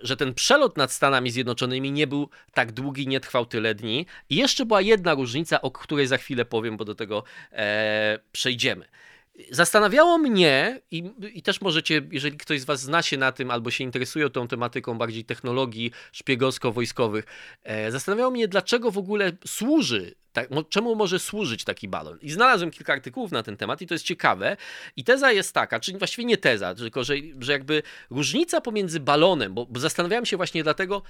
że 0.01 0.17
ten 0.17 0.35
przelot 0.35 0.77
nad 0.77 0.93
Stanami 0.93 1.31
Zjednoczonymi 1.31 1.93
nie 1.93 2.07
był 2.07 2.29
tak 2.55 2.73
długi, 2.73 3.09
nie 3.09 3.21
trwał 3.21 3.47
tyle 3.47 3.75
dni. 3.75 4.07
I 4.31 4.37
jeszcze 4.37 4.67
była 4.67 4.81
jedna 4.81 5.15
różnica, 5.15 5.63
o 5.63 5.71
której 5.71 6.07
za 6.07 6.17
chwilę 6.17 6.45
powiem, 6.45 6.77
bo 6.77 6.85
do 6.85 6.95
tego 6.95 7.25
e, 7.53 8.19
przejdziemy. 8.33 8.89
Zastanawiało 9.51 10.19
mnie, 10.19 10.81
i, 10.91 11.13
i, 11.35 11.43
też 11.43 11.61
możecie, 11.61 12.03
jeżeli 12.11 12.37
ktoś 12.37 12.61
z 12.61 12.65
Was 12.65 12.81
zna 12.81 13.03
się 13.03 13.17
na 13.17 13.33
tym 13.33 13.51
albo 13.51 13.71
się 13.71 13.85
interesuje 13.85 14.31
tą 14.31 14.49
tematyką 14.49 14.99
bardziej 14.99 15.25
technologii 15.25 15.91
szpiegowsko-wojskowych, 16.13 17.23
e, 17.63 17.91
zastanawiało 17.91 18.31
mnie, 18.31 18.49
dlaczego 18.49 18.91
w 18.91 18.99
ogóle 18.99 19.33
służy, 19.47 20.15
tak, 20.33 20.49
czemu 20.69 20.95
może 20.95 21.19
służyć 21.19 21.65
taki 21.65 21.89
balon. 21.89 22.19
I 22.23 22.31
znalazłem 22.31 22.71
kilka 22.71 22.93
artykułów 22.93 23.33
na 23.33 23.43
ten 23.43 23.57
temat 23.57 23.83
i 23.83 23.87
to 23.87 23.95
jest 23.95 24.05
ciekawe. 24.05 24.57
I 24.97 25.05
teza 25.05 25.33
jest 25.33 25.53
taka, 25.53 25.81
czyli 25.81 25.99
właściwie 25.99 26.25
nie 26.25 26.37
teza, 26.37 26.75
tylko 26.75 27.05
że, 27.05 27.15
że 27.41 27.53
jakby 27.53 27.83
różnica 28.11 28.61
pomiędzy 28.61 29.01
balonem, 29.01 29.55
bo, 29.55 29.67
bo 29.67 29.81
zastanawiałem 29.81 30.27
się 30.27 30.37
właśnie 30.37 30.63
dlatego, 30.63 31.03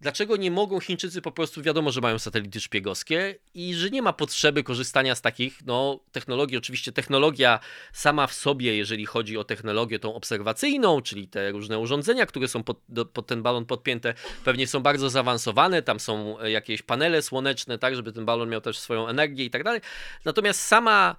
dlaczego 0.00 0.36
nie 0.36 0.50
mogą 0.50 0.80
Chińczycy 0.80 1.22
po 1.22 1.32
prostu, 1.32 1.62
wiadomo, 1.62 1.90
że 1.90 2.00
mają 2.00 2.18
satelity 2.18 2.60
szpiegowskie 2.60 3.34
i 3.54 3.74
że 3.74 3.90
nie 3.90 4.02
ma 4.02 4.12
potrzeby 4.12 4.62
korzystania 4.62 5.14
z 5.14 5.20
takich 5.20 5.66
no, 5.66 6.00
technologii. 6.12 6.58
Oczywiście 6.58 6.92
technologia 6.92 7.60
sama 7.92 8.26
w 8.26 8.34
sobie, 8.34 8.76
jeżeli 8.76 9.06
chodzi 9.06 9.38
o 9.38 9.44
technologię 9.44 9.98
tą 9.98 10.14
obserwacyjną, 10.14 11.02
czyli 11.02 11.28
te 11.28 11.50
różne 11.50 11.78
urządzenia, 11.78 12.26
które 12.26 12.48
są 12.48 12.62
pod, 12.62 12.80
do, 12.88 13.06
pod 13.06 13.26
ten 13.26 13.42
balon 13.42 13.66
podpięte, 13.66 14.14
pewnie 14.44 14.66
są 14.66 14.80
bardzo 14.80 15.10
zaawansowane, 15.10 15.82
tam 15.82 16.00
są 16.00 16.44
jakieś 16.44 16.82
panele 16.82 17.22
słoneczne, 17.22 17.78
tak, 17.78 17.96
żeby 17.96 18.12
ten 18.12 18.24
balon 18.24 18.48
miał 18.48 18.60
też 18.60 18.78
swoją 18.78 19.08
energię 19.08 19.44
i 19.44 19.50
tak 19.50 19.64
dalej. 19.64 19.80
Natomiast 20.24 20.60
sama 20.60 21.16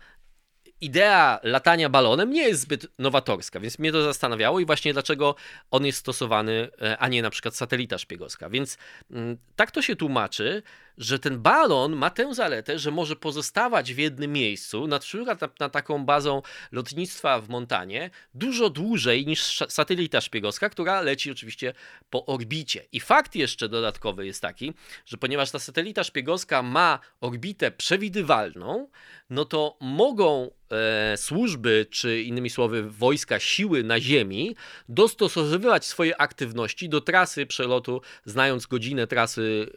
idea 0.81 1.39
latania 1.43 1.89
balonem 1.89 2.31
nie 2.31 2.43
jest 2.43 2.61
zbyt 2.61 2.87
nowatorska, 2.99 3.59
więc 3.59 3.79
mnie 3.79 3.91
to 3.91 4.03
zastanawiało 4.03 4.59
i 4.59 4.65
właśnie 4.65 4.93
dlaczego 4.93 5.35
on 5.71 5.85
jest 5.85 5.99
stosowany, 5.99 6.69
e, 6.81 6.97
a 6.97 7.07
nie 7.07 7.21
na 7.21 7.29
przykład 7.29 7.55
satelita 7.55 7.97
szpiegowska. 7.97 8.49
Więc 8.49 8.77
mm, 9.11 9.37
tak 9.55 9.71
to 9.71 9.81
się 9.81 9.95
tłumaczy, 9.95 10.63
że 10.97 11.19
ten 11.19 11.39
balon 11.39 11.95
ma 11.95 12.09
tę 12.09 12.33
zaletę, 12.33 12.79
że 12.79 12.91
może 12.91 13.15
pozostawać 13.15 13.93
w 13.93 13.97
jednym 13.97 14.33
miejscu, 14.33 14.87
na 14.87 14.99
przykład 14.99 15.41
na, 15.41 15.49
na 15.59 15.69
taką 15.69 16.05
bazą 16.05 16.41
lotnictwa 16.71 17.41
w 17.41 17.49
Montanie, 17.49 18.09
dużo 18.33 18.69
dłużej 18.69 19.25
niż 19.25 19.63
satelita 19.69 20.21
szpiegowska, 20.21 20.69
która 20.69 21.01
leci 21.01 21.31
oczywiście 21.31 21.73
po 22.09 22.25
orbicie. 22.25 22.85
I 22.91 22.99
fakt 22.99 23.35
jeszcze 23.35 23.69
dodatkowy 23.69 24.25
jest 24.25 24.41
taki, 24.41 24.73
że 25.05 25.17
ponieważ 25.17 25.51
ta 25.51 25.59
satelita 25.59 26.03
szpiegowska 26.03 26.61
ma 26.61 26.99
orbitę 27.21 27.71
przewidywalną, 27.71 28.87
no 29.29 29.45
to 29.45 29.77
mogą 29.81 30.51
e, 30.71 31.17
służby, 31.17 31.85
czy 31.89 32.21
innymi 32.21 32.49
słowy 32.49 32.89
wojska, 32.89 33.39
siły 33.39 33.83
na 33.83 33.99
Ziemi 33.99 34.55
dostosowywać 34.89 35.85
swoje 35.85 36.21
aktywności 36.21 36.89
do 36.89 37.01
trasy 37.01 37.45
przelotu, 37.45 38.01
znając 38.25 38.65
godzinę 38.65 39.07
trasy 39.07 39.71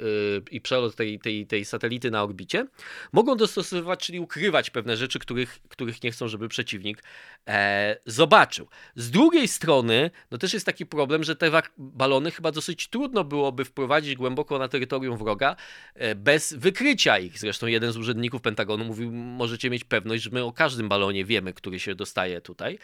e, 0.46 0.50
i 0.50 0.60
przelot 0.60 0.96
tej, 1.04 1.18
tej, 1.18 1.46
tej 1.46 1.64
satelity 1.64 2.10
na 2.10 2.22
orbicie. 2.22 2.66
Mogą 3.12 3.36
dostosowywać, 3.36 4.06
czyli 4.06 4.20
ukrywać 4.20 4.70
pewne 4.70 4.96
rzeczy, 4.96 5.18
których, 5.18 5.60
których 5.68 6.02
nie 6.02 6.10
chcą, 6.10 6.28
żeby 6.28 6.48
przeciwnik 6.48 7.02
e, 7.48 7.96
zobaczył. 8.06 8.68
Z 8.94 9.10
drugiej 9.10 9.48
strony, 9.48 10.10
no 10.30 10.38
też 10.38 10.54
jest 10.54 10.66
taki 10.66 10.86
problem, 10.86 11.24
że 11.24 11.36
te 11.36 11.62
balony 11.78 12.30
chyba 12.30 12.52
dosyć 12.52 12.88
trudno 12.88 13.24
byłoby 13.24 13.64
wprowadzić 13.64 14.14
głęboko 14.16 14.58
na 14.58 14.68
terytorium 14.68 15.18
wroga 15.18 15.56
e, 15.94 16.14
bez 16.14 16.52
wykrycia 16.52 17.18
ich. 17.18 17.38
Zresztą 17.38 17.66
jeden 17.66 17.92
z 17.92 17.96
urzędników 17.96 18.42
Pentagonu 18.42 18.84
mówił, 18.84 19.12
możecie 19.12 19.70
mieć 19.70 19.84
pewność, 19.84 20.22
że 20.22 20.30
my 20.30 20.44
o 20.44 20.52
każdym 20.52 20.88
balonie 20.88 21.24
wiemy, 21.24 21.52
który 21.52 21.80
się 21.80 21.94
dostaje 21.94 22.40
tutaj. 22.40 22.78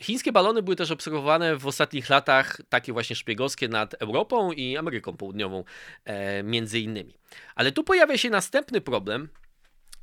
Chińskie 0.00 0.32
balony 0.32 0.62
były 0.62 0.76
też 0.76 0.90
obserwowane 0.90 1.56
w 1.56 1.66
ostatnich 1.66 2.08
latach, 2.08 2.60
takie 2.68 2.92
właśnie 2.92 3.16
szpiegowskie 3.16 3.68
nad 3.68 3.94
Europą 3.94 4.52
i 4.52 4.76
Ameryką 4.76 5.16
Południową, 5.16 5.64
e, 6.04 6.42
między 6.42 6.67
innymi. 6.74 7.14
Ale 7.54 7.72
tu 7.72 7.84
pojawia 7.84 8.18
się 8.18 8.30
następny 8.30 8.80
problem, 8.80 9.28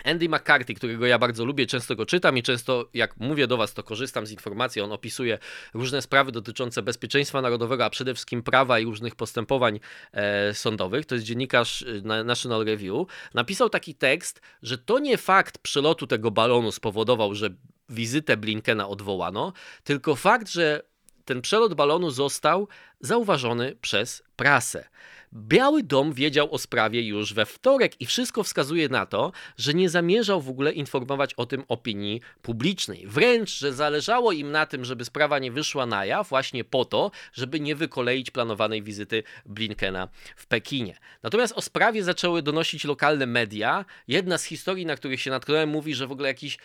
Andy 0.03 0.29
McCarthy, 0.29 0.73
którego 0.73 1.05
ja 1.05 1.19
bardzo 1.19 1.45
lubię, 1.45 1.65
często 1.65 1.95
go 1.95 2.05
czytam 2.05 2.37
i 2.37 2.43
często 2.43 2.89
jak 2.93 3.17
mówię 3.17 3.47
do 3.47 3.57
Was, 3.57 3.73
to 3.73 3.83
korzystam 3.83 4.25
z 4.25 4.31
informacji. 4.31 4.81
On 4.81 4.91
opisuje 4.91 5.39
różne 5.73 6.01
sprawy 6.01 6.31
dotyczące 6.31 6.81
bezpieczeństwa 6.81 7.41
narodowego, 7.41 7.85
a 7.85 7.89
przede 7.89 8.13
wszystkim 8.13 8.43
prawa 8.43 8.79
i 8.79 8.85
różnych 8.85 9.15
postępowań 9.15 9.79
e, 10.11 10.53
sądowych. 10.53 11.05
To 11.05 11.15
jest 11.15 11.27
dziennikarz 11.27 11.81
e, 11.81 12.23
National 12.23 12.65
Review. 12.65 13.07
Napisał 13.33 13.69
taki 13.69 13.95
tekst, 13.95 14.41
że 14.61 14.77
to 14.77 14.99
nie 14.99 15.17
fakt 15.17 15.57
przelotu 15.57 16.07
tego 16.07 16.31
balonu 16.31 16.71
spowodował, 16.71 17.35
że 17.35 17.49
wizytę 17.89 18.37
Blinkena 18.37 18.87
odwołano, 18.87 19.53
tylko 19.83 20.15
fakt, 20.15 20.49
że 20.49 20.81
ten 21.25 21.41
przelot 21.41 21.73
balonu 21.73 22.11
został 22.11 22.67
zauważony 22.99 23.75
przez 23.81 24.23
prasę. 24.35 24.85
Biały 25.33 25.83
Dom 25.83 26.13
wiedział 26.13 26.53
o 26.53 26.57
sprawie 26.57 27.07
już 27.07 27.33
we 27.33 27.45
wtorek 27.45 28.01
i 28.01 28.05
wszystko 28.05 28.43
wskazuje 28.43 28.89
na 28.89 29.05
to, 29.05 29.31
że 29.57 29.73
nie 29.73 29.89
zamierzał 29.89 30.41
w 30.41 30.49
ogóle 30.49 30.71
informować 30.71 31.33
o 31.33 31.45
tym 31.45 31.63
opinii 31.67 32.21
publicznej. 32.41 33.07
Wręcz, 33.07 33.57
że 33.57 33.73
zależało 33.73 34.31
im 34.31 34.51
na 34.51 34.65
tym, 34.65 34.85
żeby 34.85 35.05
sprawa 35.05 35.39
nie 35.39 35.51
wyszła 35.51 35.85
na 35.85 36.05
jaw, 36.05 36.29
właśnie 36.29 36.63
po 36.63 36.85
to, 36.85 37.11
żeby 37.33 37.59
nie 37.59 37.75
wykoleić 37.75 38.31
planowanej 38.31 38.83
wizyty 38.83 39.23
Blinkena 39.45 40.07
w 40.35 40.47
Pekinie. 40.47 40.97
Natomiast 41.23 41.53
o 41.57 41.61
sprawie 41.61 42.03
zaczęły 42.03 42.41
donosić 42.41 42.83
lokalne 42.83 43.25
media. 43.25 43.85
Jedna 44.07 44.37
z 44.37 44.43
historii, 44.43 44.85
na 44.85 44.95
których 44.95 45.21
się 45.21 45.31
natknąłem, 45.31 45.69
mówi, 45.69 45.95
że 45.95 46.07
w 46.07 46.11
ogóle 46.11 46.27
jakiś. 46.27 46.57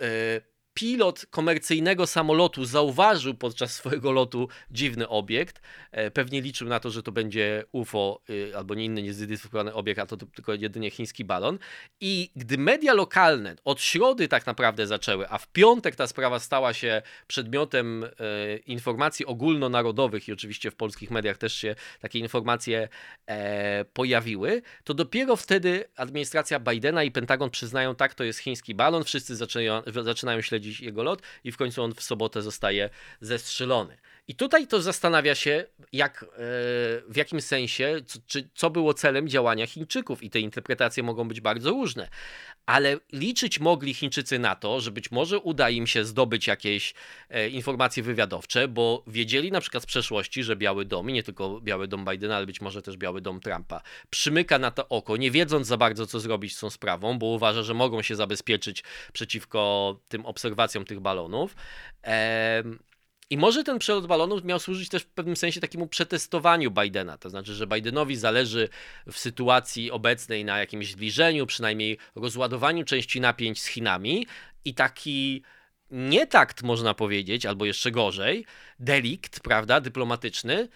Yy, 0.00 0.06
pilot 0.74 1.26
komercyjnego 1.30 2.06
samolotu 2.06 2.64
zauważył 2.64 3.34
podczas 3.34 3.74
swojego 3.74 4.12
lotu 4.12 4.48
dziwny 4.70 5.08
obiekt. 5.08 5.60
E, 5.92 6.10
pewnie 6.10 6.40
liczył 6.40 6.68
na 6.68 6.80
to, 6.80 6.90
że 6.90 7.02
to 7.02 7.12
będzie 7.12 7.64
UFO 7.72 8.20
y, 8.30 8.52
albo 8.56 8.74
nie 8.74 8.84
inny 8.84 9.02
niezidentyfikowany 9.02 9.74
obiekt, 9.74 10.00
a 10.00 10.06
to 10.06 10.16
tylko 10.16 10.54
jedynie 10.54 10.90
chiński 10.90 11.24
balon. 11.24 11.58
I 12.00 12.30
gdy 12.36 12.58
media 12.58 12.94
lokalne 12.94 13.56
od 13.64 13.80
środy 13.80 14.28
tak 14.28 14.46
naprawdę 14.46 14.86
zaczęły, 14.86 15.28
a 15.28 15.38
w 15.38 15.48
piątek 15.48 15.96
ta 15.96 16.06
sprawa 16.06 16.38
stała 16.38 16.72
się 16.72 17.02
przedmiotem 17.26 18.04
e, 18.04 18.08
informacji 18.56 19.26
ogólnonarodowych 19.26 20.28
i 20.28 20.32
oczywiście 20.32 20.70
w 20.70 20.74
polskich 20.74 21.10
mediach 21.10 21.38
też 21.38 21.54
się 21.54 21.74
takie 22.00 22.18
informacje 22.18 22.88
e, 23.26 23.84
pojawiły, 23.84 24.62
to 24.84 24.94
dopiero 24.94 25.36
wtedy 25.36 25.84
administracja 25.96 26.60
Bidena 26.60 27.04
i 27.04 27.10
Pentagon 27.10 27.50
przyznają, 27.50 27.94
tak, 27.94 28.14
to 28.14 28.24
jest 28.24 28.38
chiński 28.38 28.74
balon, 28.74 29.04
wszyscy 29.04 29.36
zaczynają, 29.36 29.82
zaczynają 30.02 30.40
śledzić 30.40 30.61
śledzić 30.62 30.80
jego 30.80 31.02
lot 31.02 31.22
i 31.44 31.52
w 31.52 31.56
końcu 31.56 31.82
on 31.82 31.94
w 31.94 32.02
sobotę 32.02 32.42
zostaje 32.42 32.90
zestrzelony. 33.20 33.96
I 34.28 34.34
tutaj 34.34 34.66
to 34.66 34.82
zastanawia 34.82 35.34
się, 35.34 35.64
jak, 35.92 36.22
e, 36.22 36.26
w 37.08 37.16
jakim 37.16 37.40
sensie, 37.40 38.00
co, 38.06 38.18
czy, 38.26 38.48
co 38.54 38.70
było 38.70 38.94
celem 38.94 39.28
działania 39.28 39.66
Chińczyków, 39.66 40.22
i 40.22 40.30
te 40.30 40.40
interpretacje 40.40 41.02
mogą 41.02 41.28
być 41.28 41.40
bardzo 41.40 41.70
różne. 41.70 42.08
Ale 42.66 42.96
liczyć 43.12 43.60
mogli 43.60 43.94
Chińczycy 43.94 44.38
na 44.38 44.56
to, 44.56 44.80
że 44.80 44.90
być 44.90 45.10
może 45.10 45.38
uda 45.38 45.70
im 45.70 45.86
się 45.86 46.04
zdobyć 46.04 46.46
jakieś 46.46 46.94
e, 47.28 47.48
informacje 47.48 48.02
wywiadowcze, 48.02 48.68
bo 48.68 49.04
wiedzieli 49.06 49.52
na 49.52 49.60
przykład 49.60 49.82
z 49.82 49.86
przeszłości, 49.86 50.42
że 50.42 50.56
Biały 50.56 50.84
Dom, 50.84 51.10
i 51.10 51.12
nie 51.12 51.22
tylko 51.22 51.60
Biały 51.60 51.88
Dom 51.88 52.04
Bidena, 52.04 52.36
ale 52.36 52.46
być 52.46 52.60
może 52.60 52.82
też 52.82 52.96
Biały 52.96 53.20
Dom 53.20 53.40
Trumpa, 53.40 53.82
przymyka 54.10 54.58
na 54.58 54.70
to 54.70 54.88
oko, 54.88 55.16
nie 55.16 55.30
wiedząc 55.30 55.66
za 55.66 55.76
bardzo, 55.76 56.06
co 56.06 56.20
zrobić 56.20 56.56
z 56.56 56.60
tą 56.60 56.70
sprawą, 56.70 57.18
bo 57.18 57.26
uważa, 57.26 57.62
że 57.62 57.74
mogą 57.74 58.02
się 58.02 58.16
zabezpieczyć 58.16 58.84
przeciwko 59.12 60.00
tym 60.08 60.26
obserwacjom 60.26 60.84
tych 60.84 61.00
balonów. 61.00 61.56
Eee, 62.02 62.64
i 63.32 63.36
może 63.36 63.64
ten 63.64 63.78
przelot 63.78 64.06
balonów 64.06 64.44
miał 64.44 64.58
służyć 64.58 64.88
też 64.88 65.02
w 65.02 65.06
pewnym 65.06 65.36
sensie 65.36 65.60
takiemu 65.60 65.86
przetestowaniu 65.86 66.70
Bidena. 66.70 67.18
To 67.18 67.30
znaczy, 67.30 67.54
że 67.54 67.66
Bidenowi 67.66 68.16
zależy 68.16 68.68
w 69.12 69.18
sytuacji 69.18 69.90
obecnej 69.90 70.44
na 70.44 70.58
jakimś 70.58 70.92
zbliżeniu, 70.92 71.46
przynajmniej 71.46 71.98
rozładowaniu 72.14 72.84
części 72.84 73.20
napięć 73.20 73.62
z 73.62 73.66
Chinami 73.66 74.26
i 74.64 74.74
taki 74.74 75.42
nietakt, 75.90 76.62
można 76.62 76.94
powiedzieć, 76.94 77.46
albo 77.46 77.64
jeszcze 77.64 77.90
gorzej, 77.90 78.46
delikt, 78.78 79.40
prawda, 79.40 79.80
dyplomatyczny, 79.80 80.68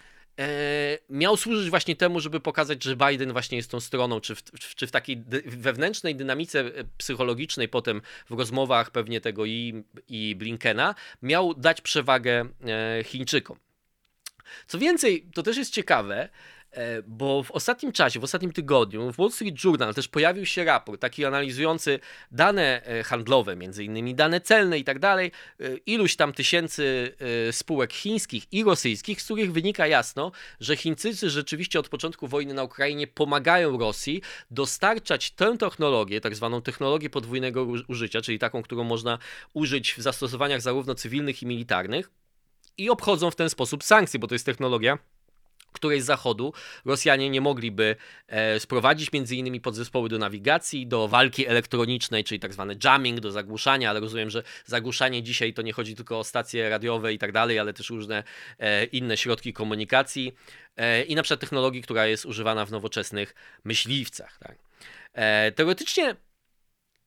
miał 1.09 1.37
służyć 1.37 1.69
właśnie 1.69 1.95
temu, 1.95 2.19
żeby 2.19 2.39
pokazać, 2.39 2.83
że 2.83 2.95
Biden 2.95 3.31
właśnie 3.31 3.57
jest 3.57 3.71
tą 3.71 3.79
stroną, 3.79 4.21
czy 4.21 4.35
w, 4.35 4.43
czy 4.75 4.87
w 4.87 4.91
takiej 4.91 5.23
wewnętrznej 5.45 6.15
dynamice 6.15 6.59
e, 6.59 6.71
psychologicznej, 6.97 7.69
potem 7.69 8.01
w 8.29 8.39
rozmowach 8.39 8.91
pewnie 8.91 9.21
tego 9.21 9.45
i, 9.45 9.83
i 10.07 10.35
Blinkena, 10.35 10.95
miał 11.21 11.53
dać 11.53 11.81
przewagę 11.81 12.45
e, 12.67 13.03
Chińczykom. 13.03 13.57
Co 14.67 14.79
więcej, 14.79 15.29
to 15.33 15.43
też 15.43 15.57
jest 15.57 15.73
ciekawe, 15.73 16.29
E, 16.29 16.56
bo 17.07 17.43
w 17.43 17.51
ostatnim 17.51 17.91
czasie, 17.91 18.19
w 18.19 18.23
ostatnim 18.23 18.51
tygodniu 18.51 19.11
w 19.11 19.17
Wall 19.17 19.31
Street 19.31 19.63
Journal 19.63 19.93
też 19.93 20.07
pojawił 20.07 20.45
się 20.45 20.63
raport 20.63 21.01
taki 21.01 21.25
analizujący 21.25 21.99
dane 22.31 22.85
e, 22.85 23.03
handlowe, 23.03 23.55
między 23.55 23.83
innymi 23.83 24.15
dane 24.15 24.41
celne 24.41 24.79
i 24.79 24.83
tak 24.83 24.99
dalej, 24.99 25.31
e, 25.59 25.77
iluś 25.85 26.15
tam 26.15 26.33
tysięcy 26.33 26.87
spółek 27.51 27.93
chińskich 27.93 28.43
i 28.51 28.63
rosyjskich, 28.63 29.21
z 29.21 29.25
których 29.25 29.51
wynika 29.51 29.87
jasno, 29.87 30.31
że 30.59 30.75
Chińczycy 30.75 31.29
rzeczywiście 31.29 31.79
od 31.79 31.89
początku 31.89 32.27
wojny 32.27 32.53
na 32.53 32.63
Ukrainie 32.63 33.07
pomagają 33.07 33.77
Rosji 33.77 34.21
dostarczać 34.51 35.31
tę 35.31 35.57
technologię, 35.57 36.21
tak 36.21 36.35
zwaną 36.35 36.61
technologię 36.61 37.09
podwójnego 37.09 37.67
użycia, 37.87 38.21
czyli 38.21 38.39
taką, 38.39 38.63
którą 38.63 38.83
można 38.83 39.17
użyć 39.53 39.93
w 39.93 40.01
zastosowaniach 40.01 40.61
zarówno 40.61 40.95
cywilnych 40.95 41.43
i 41.43 41.45
militarnych 41.45 42.11
i 42.77 42.89
obchodzą 42.89 43.31
w 43.31 43.35
ten 43.35 43.49
sposób 43.49 43.83
sankcje, 43.83 44.19
bo 44.19 44.27
to 44.27 44.35
jest 44.35 44.45
technologia, 44.45 44.97
której 45.77 46.01
z 46.01 46.05
zachodu 46.05 46.53
Rosjanie 46.85 47.29
nie 47.29 47.41
mogliby 47.41 47.95
e, 48.27 48.59
sprowadzić 48.59 49.11
między 49.11 49.35
innymi 49.35 49.61
podzespoły 49.61 50.09
do 50.09 50.17
nawigacji, 50.17 50.87
do 50.87 51.07
walki 51.07 51.47
elektronicznej, 51.47 52.23
czyli 52.23 52.39
tak 52.39 52.53
zwany 52.53 52.77
jamming, 52.83 53.19
do 53.19 53.31
zagłuszania, 53.31 53.89
ale 53.89 53.99
rozumiem, 53.99 54.29
że 54.29 54.43
zagłuszanie 54.65 55.23
dzisiaj 55.23 55.53
to 55.53 55.61
nie 55.61 55.73
chodzi 55.73 55.95
tylko 55.95 56.19
o 56.19 56.23
stacje 56.23 56.69
radiowe 56.69 57.13
i 57.13 57.17
tak 57.17 57.31
dalej, 57.31 57.59
ale 57.59 57.73
też 57.73 57.89
różne 57.89 58.23
e, 58.59 58.85
inne 58.85 59.17
środki 59.17 59.53
komunikacji 59.53 60.35
e, 60.77 61.03
i 61.03 61.15
na 61.15 61.23
przykład 61.23 61.39
technologii, 61.39 61.81
która 61.81 62.07
jest 62.07 62.25
używana 62.25 62.65
w 62.65 62.71
nowoczesnych 62.71 63.35
myśliwcach. 63.63 64.37
Tak. 64.39 64.57
Teoretycznie 65.55 66.15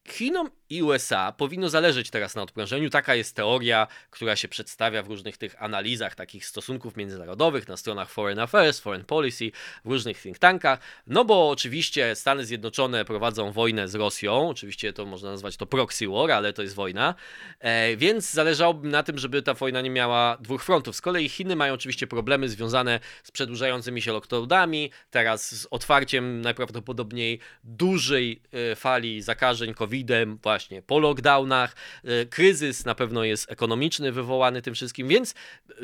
Chinom 0.08 0.50
i 0.70 0.82
USA 0.82 1.32
powinno 1.32 1.68
zależeć 1.68 2.10
teraz 2.10 2.34
na 2.34 2.42
odprężeniu. 2.42 2.90
Taka 2.90 3.14
jest 3.14 3.36
teoria, 3.36 3.86
która 4.10 4.36
się 4.36 4.48
przedstawia 4.48 5.02
w 5.02 5.08
różnych 5.08 5.36
tych 5.36 5.62
analizach 5.62 6.14
takich 6.14 6.46
stosunków 6.46 6.96
międzynarodowych, 6.96 7.68
na 7.68 7.76
stronach 7.76 8.10
Foreign 8.10 8.38
Affairs, 8.38 8.80
Foreign 8.80 9.04
Policy, 9.04 9.50
w 9.84 9.90
różnych 9.90 10.22
think 10.22 10.38
tankach. 10.38 10.80
No 11.06 11.24
bo 11.24 11.50
oczywiście 11.50 12.14
Stany 12.14 12.44
Zjednoczone 12.44 13.04
prowadzą 13.04 13.52
wojnę 13.52 13.88
z 13.88 13.94
Rosją, 13.94 14.48
oczywiście 14.48 14.92
to 14.92 15.06
można 15.06 15.30
nazwać 15.30 15.56
to 15.56 15.66
proxy 15.66 16.08
war, 16.08 16.30
ale 16.30 16.52
to 16.52 16.62
jest 16.62 16.74
wojna, 16.74 17.14
e, 17.58 17.96
więc 17.96 18.30
zależałoby 18.30 18.88
na 18.88 19.02
tym, 19.02 19.18
żeby 19.18 19.42
ta 19.42 19.54
wojna 19.54 19.80
nie 19.80 19.90
miała 19.90 20.36
dwóch 20.40 20.64
frontów. 20.64 20.96
Z 20.96 21.00
kolei 21.00 21.28
Chiny 21.28 21.56
mają 21.56 21.74
oczywiście 21.74 22.06
problemy 22.06 22.48
związane 22.48 23.00
z 23.22 23.30
przedłużającymi 23.30 24.02
się 24.02 24.12
lockdownami, 24.12 24.90
teraz 25.10 25.60
z 25.60 25.66
otwarciem 25.70 26.40
najprawdopodobniej 26.40 27.40
dużej 27.64 28.42
e, 28.72 28.76
fali 28.76 29.22
zakażeń 29.22 29.74
COVID 29.74 29.89
COVID-em, 29.90 30.38
właśnie 30.42 30.82
po 30.82 30.98
lockdownach. 30.98 31.76
E, 32.04 32.26
kryzys 32.26 32.84
na 32.84 32.94
pewno 32.94 33.24
jest 33.24 33.50
ekonomiczny 33.50 34.12
wywołany 34.12 34.62
tym 34.62 34.74
wszystkim, 34.74 35.08
więc 35.08 35.34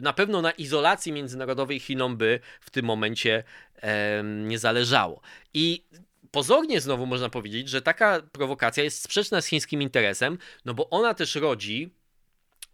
na 0.02 0.12
pewno 0.12 0.42
na 0.42 0.50
izolacji 0.50 1.12
międzynarodowej 1.12 1.80
Chinom 1.80 2.16
by 2.16 2.40
w 2.60 2.70
tym 2.70 2.86
momencie 2.86 3.44
nie 4.22 4.58
zależało. 4.58 5.20
I 5.54 5.84
pozornie 6.30 6.80
znowu 6.80 7.06
można 7.06 7.28
powiedzieć, 7.28 7.68
że 7.68 7.82
taka 7.82 8.22
prowokacja 8.32 8.84
jest 8.84 9.02
sprzeczna 9.02 9.40
z 9.40 9.46
chińskim 9.46 9.82
interesem, 9.82 10.38
no 10.64 10.75
bo 10.75 10.90
ona 10.90 11.14
też 11.14 11.34
rodzi 11.34 11.90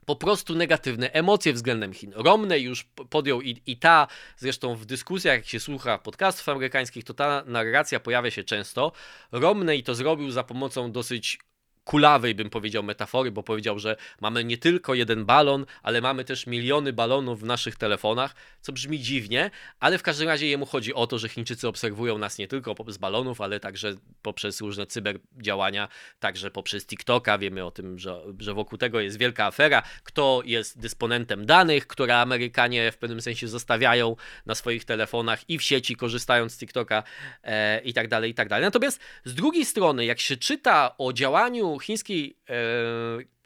po 0.07 0.17
prostu 0.17 0.55
negatywne 0.55 1.13
emocje 1.13 1.53
względem 1.53 1.93
Chin. 1.93 2.13
Romney 2.15 2.63
już 2.63 2.85
podjął 3.11 3.43
i, 3.43 3.63
i 3.67 3.77
ta, 3.77 4.07
zresztą 4.37 4.75
w 4.75 4.85
dyskusjach, 4.85 5.37
jak 5.37 5.47
się 5.47 5.61
słucha 5.61 5.99
podcastów 5.99 6.49
amerykańskich, 6.49 7.05
to 7.05 7.15
ta 7.15 7.43
narracja 7.47 8.01
pojawia 8.01 8.31
się 8.31 8.45
często. 8.45 8.93
Romney 9.33 9.83
to 9.83 9.95
zrobił 9.95 10.31
za 10.31 10.45
pomocą 10.45 10.93
dosyć 10.93 11.39
kulawej, 11.85 12.35
bym 12.35 12.51
powiedział, 12.51 12.83
metafory, 12.83 13.31
bo 13.31 13.43
powiedział, 13.43 13.79
że 13.79 13.97
mamy 14.21 14.45
nie 14.45 14.59
tylko 14.59 14.95
jeden 14.95 15.25
balon, 15.25 15.67
ale 15.83 16.01
mamy 16.01 16.25
też 16.25 16.47
miliony 16.47 16.93
balonów 16.93 17.41
w 17.41 17.45
naszych 17.45 17.77
telefonach, 17.77 18.35
co 18.61 18.73
brzmi 18.73 19.01
dziwnie, 19.01 19.51
ale 19.81 19.99
w 19.99 20.03
każdym 20.03 20.29
razie 20.29 20.47
jemu 20.47 20.67
chodzi 20.67 20.95
o 20.95 21.07
to, 21.07 21.19
że 21.19 21.29
Chińczycy 21.29 21.69
obserwują 21.69 22.19
nas 22.19 22.39
nie 22.39 22.49
tylko 22.49 22.75
z 22.89 22.99
balonów, 22.99 23.41
ale 23.41 23.61
także 23.61 23.95
poprzez 24.23 24.61
różne 24.61 24.87
cyberdziałania, 24.87 25.89
także 26.21 26.51
poprzez 26.51 26.87
TikToka. 26.87 27.39
Wiemy 27.39 27.65
o 27.65 27.71
tym, 27.71 27.99
że, 27.99 28.21
że 28.39 28.55
wokół 28.55 28.79
tego 28.79 29.01
jest 29.01 29.19
wielka 29.19 29.47
afera, 29.47 29.83
kto 30.03 30.43
jest 30.45 30.81
dysponentem 30.81 31.47
danych, 31.47 31.87
które 31.87 32.19
Amerykanie 32.19 32.93
w 32.93 32.97
pewnym 32.97 33.21
sensie 33.21 33.49
zostawiają 33.49 34.17
na 34.47 34.55
swoich 34.55 34.85
telefonach 34.85 35.51
i 35.51 35.59
w 35.59 35.63
sieci, 35.63 35.97
korzystając 35.97 36.53
z 36.53 36.59
TikToka 36.59 37.03
e, 37.43 37.81
i 37.81 37.93
tak 37.93 38.09
dalej, 38.09 38.31
i 38.31 38.35
tak 38.35 38.49
dalej. 38.49 38.65
Natomiast 38.65 39.01
z 39.25 39.35
drugiej 39.35 39.65
strony, 39.65 40.05
jak 40.05 40.21
się 40.21 40.37
czyta 40.37 40.95
o 40.99 41.13
działaniu 41.13 41.72
chińskiej 41.79 42.37
e, 42.49 42.55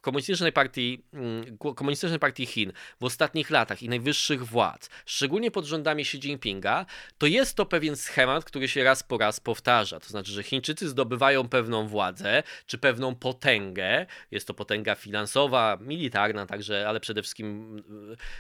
komunistycznej 0.07 0.53
partii, 0.53 1.05
mm, 1.13 1.59
komunistycznej 1.59 2.19
partii 2.19 2.47
Chin 2.47 2.73
w 3.01 3.05
ostatnich 3.05 3.51
latach 3.51 3.83
i 3.83 3.89
najwyższych 3.89 4.47
władz, 4.47 4.91
szczególnie 5.07 5.51
pod 5.51 5.65
rządami 5.65 6.03
Xi 6.03 6.17
Jinpinga, 6.17 6.87
to 7.19 7.27
jest 7.27 7.57
to 7.57 7.67
pewien 7.67 7.97
schemat, 7.97 8.45
który 8.45 8.69
się 8.69 8.85
raz 8.85 9.03
po 9.03 9.19
raz 9.19 9.41
powtarza. 9.41 10.01
To 10.01 10.09
znaczy, 10.09 10.33
że 10.33 10.43
Chińczycy 10.43 10.89
zdobywają 10.89 11.49
pewną 11.49 11.89
władzę, 11.89 12.43
czy 12.67 12.79
pewną 12.79 13.15
potęgę. 13.15 14.07
Jest 14.31 14.47
to 14.47 14.55
potęga 14.55 14.95
finansowa, 14.95 15.79
militarna 15.81 16.47
także, 16.47 16.89
ale 16.89 17.01
przede 17.01 17.23
wszystkim 17.23 17.77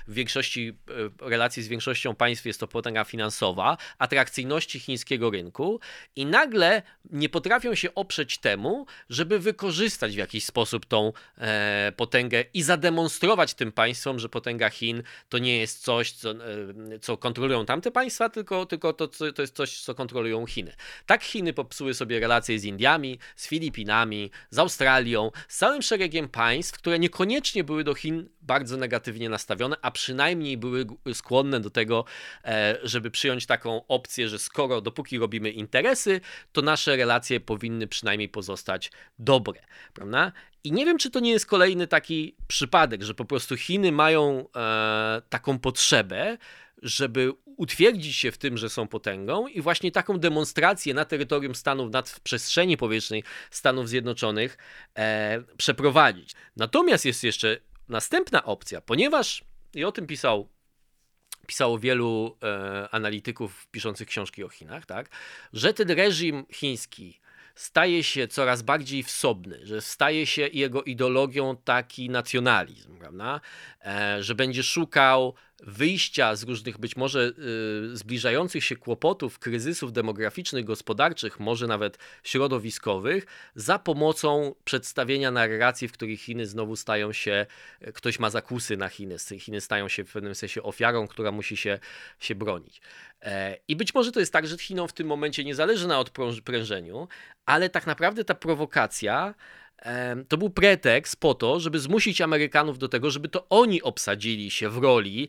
w 0.08 0.14
większości 0.14 0.78
e, 1.22 1.28
relacji 1.30 1.62
z 1.62 1.68
większością 1.68 2.14
państw 2.14 2.46
jest 2.46 2.60
to 2.60 2.68
potęga 2.68 3.04
finansowa, 3.04 3.76
atrakcyjności 3.98 4.80
chińskiego 4.80 5.30
rynku 5.30 5.80
i 6.16 6.26
nagle 6.26 6.82
nie 7.10 7.28
potrafią 7.28 7.74
się 7.74 7.94
oprzeć 7.94 8.38
temu, 8.38 8.86
żeby 9.10 9.38
wykorzystać 9.38 10.14
w 10.14 10.18
jakiś 10.18 10.44
sposób 10.44 10.86
tą 10.86 11.12
e, 11.38 11.55
potęgę 11.96 12.44
i 12.54 12.62
zademonstrować 12.62 13.54
tym 13.54 13.72
państwom, 13.72 14.18
że 14.18 14.28
potęga 14.28 14.70
Chin 14.70 15.02
to 15.28 15.38
nie 15.38 15.58
jest 15.58 15.82
coś, 15.82 16.12
co, 16.12 16.30
e, 16.30 16.36
co 17.00 17.16
kontrolują 17.16 17.66
tamte 17.66 17.90
państwa, 17.90 18.28
tylko, 18.28 18.66
tylko 18.66 18.92
to, 18.92 19.08
to 19.08 19.42
jest 19.42 19.56
coś, 19.56 19.80
co 19.80 19.94
kontrolują 19.94 20.46
Chiny. 20.46 20.72
Tak 21.06 21.24
Chiny 21.24 21.52
popsuły 21.52 21.94
sobie 21.94 22.20
relacje 22.20 22.58
z 22.58 22.64
Indiami, 22.64 23.18
z 23.36 23.48
Filipinami, 23.48 24.30
z 24.50 24.58
Australią, 24.58 25.30
z 25.48 25.56
całym 25.56 25.82
szeregiem 25.82 26.28
państw, 26.28 26.78
które 26.78 26.98
niekoniecznie 26.98 27.64
były 27.64 27.84
do 27.84 27.94
Chin 27.94 28.28
bardzo 28.42 28.76
negatywnie 28.76 29.28
nastawione, 29.28 29.76
a 29.82 29.90
przynajmniej 29.90 30.56
były 30.56 30.86
skłonne 31.14 31.60
do 31.60 31.70
tego, 31.70 32.04
e, 32.44 32.78
żeby 32.82 33.10
przyjąć 33.10 33.46
taką 33.46 33.86
opcję, 33.86 34.28
że 34.28 34.38
skoro 34.38 34.80
dopóki 34.80 35.18
robimy 35.18 35.50
interesy, 35.50 36.20
to 36.52 36.62
nasze 36.62 36.96
relacje 36.96 37.40
powinny 37.40 37.86
przynajmniej 37.86 38.28
pozostać 38.28 38.90
dobre, 39.18 39.60
prawda? 39.94 40.32
I 40.66 40.72
nie 40.72 40.84
wiem, 40.84 40.98
czy 40.98 41.10
to 41.10 41.20
nie 41.20 41.30
jest 41.30 41.46
kolejny 41.46 41.86
taki 41.86 42.36
przypadek, 42.48 43.02
że 43.02 43.14
po 43.14 43.24
prostu 43.24 43.56
Chiny 43.56 43.92
mają 43.92 44.48
e, 44.56 45.22
taką 45.28 45.58
potrzebę, 45.58 46.38
żeby 46.82 47.32
utwierdzić 47.44 48.16
się 48.16 48.32
w 48.32 48.38
tym, 48.38 48.58
że 48.58 48.68
są 48.68 48.88
potęgą 48.88 49.46
i 49.46 49.60
właśnie 49.60 49.92
taką 49.92 50.18
demonstrację 50.18 50.94
na 50.94 51.04
terytorium 51.04 51.54
Stanów, 51.54 51.92
na 51.92 52.02
przestrzeni 52.22 52.76
powietrznej 52.76 53.24
Stanów 53.50 53.88
Zjednoczonych 53.88 54.58
e, 54.98 55.42
przeprowadzić. 55.56 56.32
Natomiast 56.56 57.04
jest 57.04 57.24
jeszcze 57.24 57.56
następna 57.88 58.44
opcja, 58.44 58.80
ponieważ, 58.80 59.44
i 59.74 59.84
o 59.84 59.92
tym 59.92 60.06
pisał 60.06 60.48
pisało 61.46 61.78
wielu 61.78 62.36
e, 62.42 62.88
analityków 62.90 63.66
piszących 63.70 64.08
książki 64.08 64.44
o 64.44 64.48
Chinach, 64.48 64.86
tak, 64.86 65.08
że 65.52 65.74
ten 65.74 65.90
reżim 65.90 66.46
chiński 66.52 67.20
staje 67.56 68.04
się 68.04 68.28
coraz 68.28 68.62
bardziej 68.62 69.02
wsobny, 69.02 69.66
że 69.66 69.80
staje 69.80 70.26
się 70.26 70.48
jego 70.52 70.82
ideologią 70.82 71.56
taki 71.64 72.10
nacjonalizm, 72.10 72.98
prawda? 72.98 73.40
E, 73.84 74.22
że 74.22 74.34
będzie 74.34 74.62
szukał 74.62 75.34
wyjścia 75.62 76.36
z 76.36 76.42
różnych 76.42 76.78
być 76.78 76.96
może 76.96 77.32
y, 77.92 77.96
zbliżających 77.96 78.64
się 78.64 78.76
kłopotów, 78.76 79.38
kryzysów 79.38 79.92
demograficznych, 79.92 80.64
gospodarczych, 80.64 81.40
może 81.40 81.66
nawet 81.66 81.98
środowiskowych, 82.22 83.26
za 83.54 83.78
pomocą 83.78 84.54
przedstawienia 84.64 85.30
narracji, 85.30 85.88
w 85.88 85.92
których 85.92 86.20
Chiny 86.20 86.46
znowu 86.46 86.76
stają 86.76 87.12
się, 87.12 87.46
ktoś 87.94 88.18
ma 88.18 88.30
zakusy 88.30 88.76
na 88.76 88.88
Chiny, 88.88 89.16
Chiny 89.38 89.60
stają 89.60 89.88
się 89.88 90.04
w 90.04 90.12
pewnym 90.12 90.34
sensie 90.34 90.62
ofiarą, 90.62 91.06
która 91.06 91.32
musi 91.32 91.56
się, 91.56 91.78
się 92.20 92.34
bronić. 92.34 92.80
E, 93.22 93.56
I 93.68 93.76
być 93.76 93.94
może 93.94 94.12
to 94.12 94.20
jest 94.20 94.32
tak, 94.32 94.46
że 94.46 94.58
Chinom 94.58 94.88
w 94.88 94.92
tym 94.92 95.06
momencie 95.06 95.44
nie 95.44 95.54
zależy 95.54 95.88
na 95.88 96.00
odprężeniu, 96.00 97.08
ale 97.46 97.70
tak 97.70 97.86
naprawdę 97.86 98.24
ta 98.24 98.34
prowokacja 98.34 99.34
to 100.28 100.36
był 100.36 100.50
pretekst 100.50 101.20
po 101.20 101.34
to, 101.34 101.60
żeby 101.60 101.78
zmusić 101.78 102.20
Amerykanów 102.20 102.78
do 102.78 102.88
tego, 102.88 103.10
żeby 103.10 103.28
to 103.28 103.46
oni 103.48 103.82
obsadzili 103.82 104.50
się 104.50 104.70
w 104.70 104.78
roli 104.78 105.28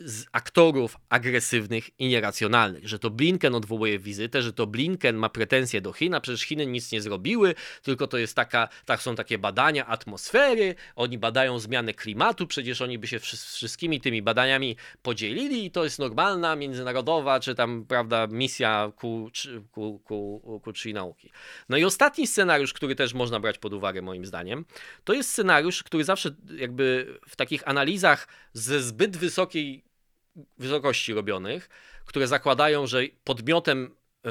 z 0.00 0.26
aktorów 0.32 0.96
agresywnych 1.08 2.00
i 2.00 2.08
nieracjonalnych, 2.08 2.88
że 2.88 2.98
to 2.98 3.10
Blinken 3.10 3.54
odwołuje 3.54 3.98
wizytę, 3.98 4.42
że 4.42 4.52
to 4.52 4.66
Blinken 4.66 5.16
ma 5.16 5.28
pretensje 5.28 5.80
do 5.80 5.92
Chin, 5.92 6.14
a 6.14 6.20
przecież 6.20 6.42
Chiny 6.42 6.66
nic 6.66 6.92
nie 6.92 7.02
zrobiły, 7.02 7.54
tylko 7.82 8.06
to 8.06 8.18
jest 8.18 8.36
taka, 8.36 8.68
tak 8.84 9.02
są 9.02 9.14
takie 9.14 9.38
badania 9.38 9.86
atmosfery, 9.86 10.74
oni 10.96 11.18
badają 11.18 11.58
zmianę 11.58 11.94
klimatu, 11.94 12.46
przecież 12.46 12.82
oni 12.82 12.98
by 12.98 13.06
się 13.06 13.18
wszystkimi 13.18 14.00
tymi 14.00 14.22
badaniami 14.22 14.76
podzielili 15.02 15.64
i 15.64 15.70
to 15.70 15.84
jest 15.84 15.98
normalna, 15.98 16.56
międzynarodowa, 16.56 17.40
czy 17.40 17.54
tam, 17.54 17.84
prawda, 17.88 18.26
misja 18.26 18.92
ku, 18.96 19.30
ku, 19.70 19.98
ku, 20.04 20.60
ku 20.64 20.72
czyi 20.72 20.94
nauki. 20.94 21.30
No 21.68 21.76
i 21.76 21.84
ostatni 21.84 22.26
scenariusz, 22.26 22.72
który 22.72 22.94
też 22.94 23.14
można 23.14 23.40
brać 23.40 23.58
pod 23.58 23.72
uwagę 23.72 24.02
moim 24.02 24.26
zdaniem, 24.26 24.64
to 25.04 25.12
jest 25.12 25.30
scenariusz, 25.30 25.82
który 25.82 26.04
zawsze 26.04 26.30
jakby 26.56 27.18
w 27.28 27.36
takich 27.36 27.68
analizach 27.68 28.28
ze 28.52 28.82
zbyt 28.82 29.16
wysokiej 29.16 29.87
wysokości 30.58 31.14
robionych, 31.14 31.68
które 32.04 32.26
zakładają, 32.26 32.86
że 32.86 33.02
podmiotem 33.24 33.90
e, 34.24 34.30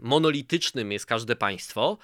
monolitycznym 0.00 0.92
jest 0.92 1.06
każde 1.06 1.36
państwo, 1.36 1.98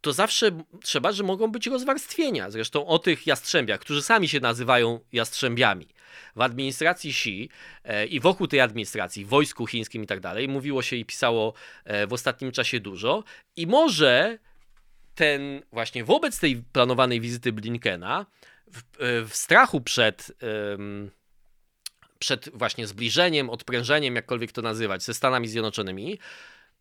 to 0.00 0.12
zawsze 0.12 0.50
trzeba, 0.82 1.12
że 1.12 1.22
mogą 1.22 1.52
być 1.52 1.66
rozwarstwienia. 1.66 2.50
Zresztą 2.50 2.86
o 2.86 2.98
tych 2.98 3.26
jastrzębiach, 3.26 3.80
którzy 3.80 4.02
sami 4.02 4.28
się 4.28 4.40
nazywają 4.40 5.00
jastrzębiami. 5.12 5.88
W 6.36 6.40
administracji 6.40 7.10
Xi 7.10 7.50
e, 7.84 8.06
i 8.06 8.20
wokół 8.20 8.46
tej 8.46 8.60
administracji, 8.60 9.24
wojsku 9.24 9.66
chińskim 9.66 10.02
i 10.02 10.06
tak 10.06 10.20
dalej, 10.20 10.48
mówiło 10.48 10.82
się 10.82 10.96
i 10.96 11.04
pisało 11.04 11.54
e, 11.84 12.06
w 12.06 12.12
ostatnim 12.12 12.52
czasie 12.52 12.80
dużo. 12.80 13.24
I 13.56 13.66
może 13.66 14.38
ten 15.14 15.62
właśnie 15.72 16.04
wobec 16.04 16.40
tej 16.40 16.62
planowanej 16.72 17.20
wizyty 17.20 17.52
Blinkena, 17.52 18.26
w, 18.72 18.82
w 19.28 19.36
strachu 19.36 19.80
przed 19.80 20.32
przed 22.20 22.48
właśnie 22.54 22.86
zbliżeniem, 22.86 23.50
odprężeniem, 23.50 24.16
jakkolwiek 24.16 24.52
to 24.52 24.62
nazywać, 24.62 25.02
ze 25.02 25.14
Stanami 25.14 25.48
Zjednoczonymi, 25.48 26.18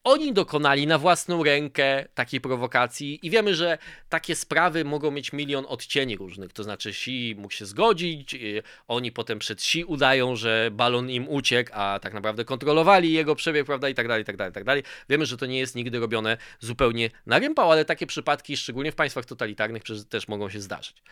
oni 0.03 0.33
dokonali 0.33 0.87
na 0.87 0.97
własną 0.97 1.43
rękę 1.43 2.05
takiej 2.13 2.41
prowokacji 2.41 3.19
i 3.27 3.29
wiemy, 3.29 3.55
że 3.55 3.77
takie 4.09 4.35
sprawy 4.35 4.85
mogą 4.85 5.11
mieć 5.11 5.33
milion 5.33 5.65
odcieni 5.67 6.17
różnych. 6.17 6.53
To 6.53 6.63
znaczy, 6.63 6.89
Xi 6.89 7.35
mógł 7.37 7.53
się 7.53 7.65
zgodzić, 7.65 8.33
y, 8.33 8.63
oni 8.87 9.11
potem 9.11 9.39
przed 9.39 9.59
Xi 9.59 9.83
udają, 9.83 10.35
że 10.35 10.69
balon 10.71 11.09
im 11.09 11.29
uciekł, 11.29 11.71
a 11.73 11.99
tak 12.01 12.13
naprawdę 12.13 12.45
kontrolowali 12.45 13.13
jego 13.13 13.35
przebieg, 13.35 13.65
prawda, 13.65 13.89
i 13.89 13.95
tak 13.95 14.07
dalej, 14.07 14.21
i 14.21 14.25
tak 14.25 14.37
dalej, 14.37 14.51
i 14.51 14.53
tak 14.53 14.63
dalej. 14.63 14.83
Wiemy, 15.09 15.25
że 15.25 15.37
to 15.37 15.45
nie 15.45 15.59
jest 15.59 15.75
nigdy 15.75 15.99
robione 15.99 16.37
zupełnie 16.59 17.09
na 17.25 17.39
rympał, 17.39 17.71
ale 17.71 17.85
takie 17.85 18.07
przypadki, 18.07 18.57
szczególnie 18.57 18.91
w 18.91 18.95
państwach 18.95 19.25
totalitarnych, 19.25 19.83
też 20.09 20.27
mogą 20.27 20.49
się 20.49 20.61
zdarzyć. 20.61 21.03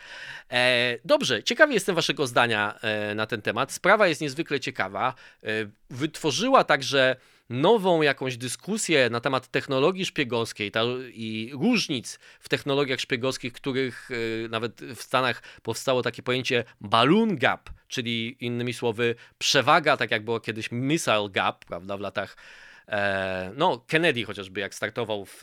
E, 0.52 0.98
dobrze, 1.04 1.42
ciekawy 1.42 1.74
jestem 1.74 1.94
waszego 1.94 2.26
zdania 2.26 2.78
e, 2.80 3.14
na 3.14 3.26
ten 3.26 3.42
temat. 3.42 3.72
Sprawa 3.72 4.08
jest 4.08 4.20
niezwykle 4.20 4.60
ciekawa. 4.60 5.14
E, 5.42 5.46
wytworzyła 5.90 6.64
także 6.64 7.16
nową 7.50 8.02
jakąś 8.02 8.36
dyskusję 8.36 9.10
na 9.10 9.20
temat 9.20 9.48
technologii 9.48 10.06
szpiegowskiej 10.06 10.70
ta, 10.70 10.82
i 11.12 11.50
różnic 11.52 12.18
w 12.40 12.48
technologiach 12.48 13.00
szpiegowskich, 13.00 13.52
których 13.52 14.10
y, 14.10 14.48
nawet 14.50 14.80
w 14.80 15.02
Stanach 15.02 15.42
powstało 15.62 16.02
takie 16.02 16.22
pojęcie 16.22 16.64
balloon 16.80 17.36
gap, 17.36 17.70
czyli 17.88 18.36
innymi 18.40 18.74
słowy 18.74 19.14
przewaga, 19.38 19.96
tak 19.96 20.10
jak 20.10 20.24
było 20.24 20.40
kiedyś 20.40 20.68
missile 20.72 21.28
gap, 21.30 21.64
prawda, 21.64 21.96
w 21.96 22.00
latach 22.00 22.36
E, 22.36 22.67
no, 23.56 23.84
Kennedy 23.86 24.24
chociażby, 24.24 24.60
jak 24.60 24.74
startował, 24.74 25.24
w, 25.24 25.42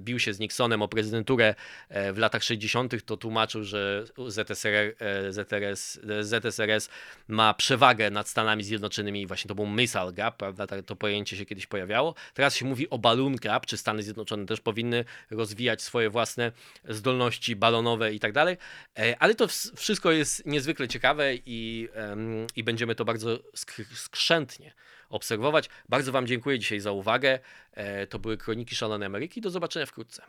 bił 0.00 0.18
się 0.18 0.34
z 0.34 0.38
Nixonem 0.38 0.82
o 0.82 0.88
prezydenturę 0.88 1.54
w 1.90 2.18
latach 2.18 2.44
60., 2.44 3.04
to 3.04 3.16
tłumaczył, 3.16 3.64
że 3.64 4.04
ZSR, 4.28 4.94
ZRS, 5.30 6.00
ZSRS 6.20 6.88
ma 7.28 7.54
przewagę 7.54 8.10
nad 8.10 8.28
Stanami 8.28 8.64
Zjednoczonymi 8.64 9.22
i 9.22 9.26
właśnie 9.26 9.48
to 9.48 9.54
był 9.54 9.66
missile 9.66 10.12
gap, 10.12 10.36
prawda, 10.36 10.66
to 10.82 10.96
pojęcie 10.96 11.36
się 11.36 11.46
kiedyś 11.46 11.66
pojawiało. 11.66 12.14
Teraz 12.34 12.56
się 12.56 12.64
mówi 12.64 12.90
o 12.90 12.98
balloon 12.98 13.36
gap, 13.36 13.66
czy 13.66 13.76
Stany 13.76 14.02
Zjednoczone 14.02 14.46
też 14.46 14.60
powinny 14.60 15.04
rozwijać 15.30 15.82
swoje 15.82 16.10
własne 16.10 16.52
zdolności 16.88 17.56
balonowe 17.56 18.14
i 18.14 18.20
tak 18.20 18.32
dalej, 18.32 18.56
ale 19.18 19.34
to 19.34 19.46
wszystko 19.76 20.12
jest 20.12 20.46
niezwykle 20.46 20.88
ciekawe 20.88 21.34
i, 21.34 21.88
i 22.56 22.64
będziemy 22.64 22.94
to 22.94 23.04
bardzo 23.04 23.38
skrzętnie 23.94 24.72
obserwować. 25.12 25.68
Bardzo 25.88 26.12
Wam 26.12 26.26
dziękuję 26.26 26.58
dzisiaj 26.58 26.80
za 26.80 26.92
uwagę. 26.92 27.38
E, 27.72 28.06
to 28.06 28.18
były 28.18 28.36
Kroniki 28.36 28.76
Szalonej 28.76 29.06
Ameryki. 29.06 29.40
Do 29.40 29.50
zobaczenia 29.50 29.86
wkrótce. 29.86 30.22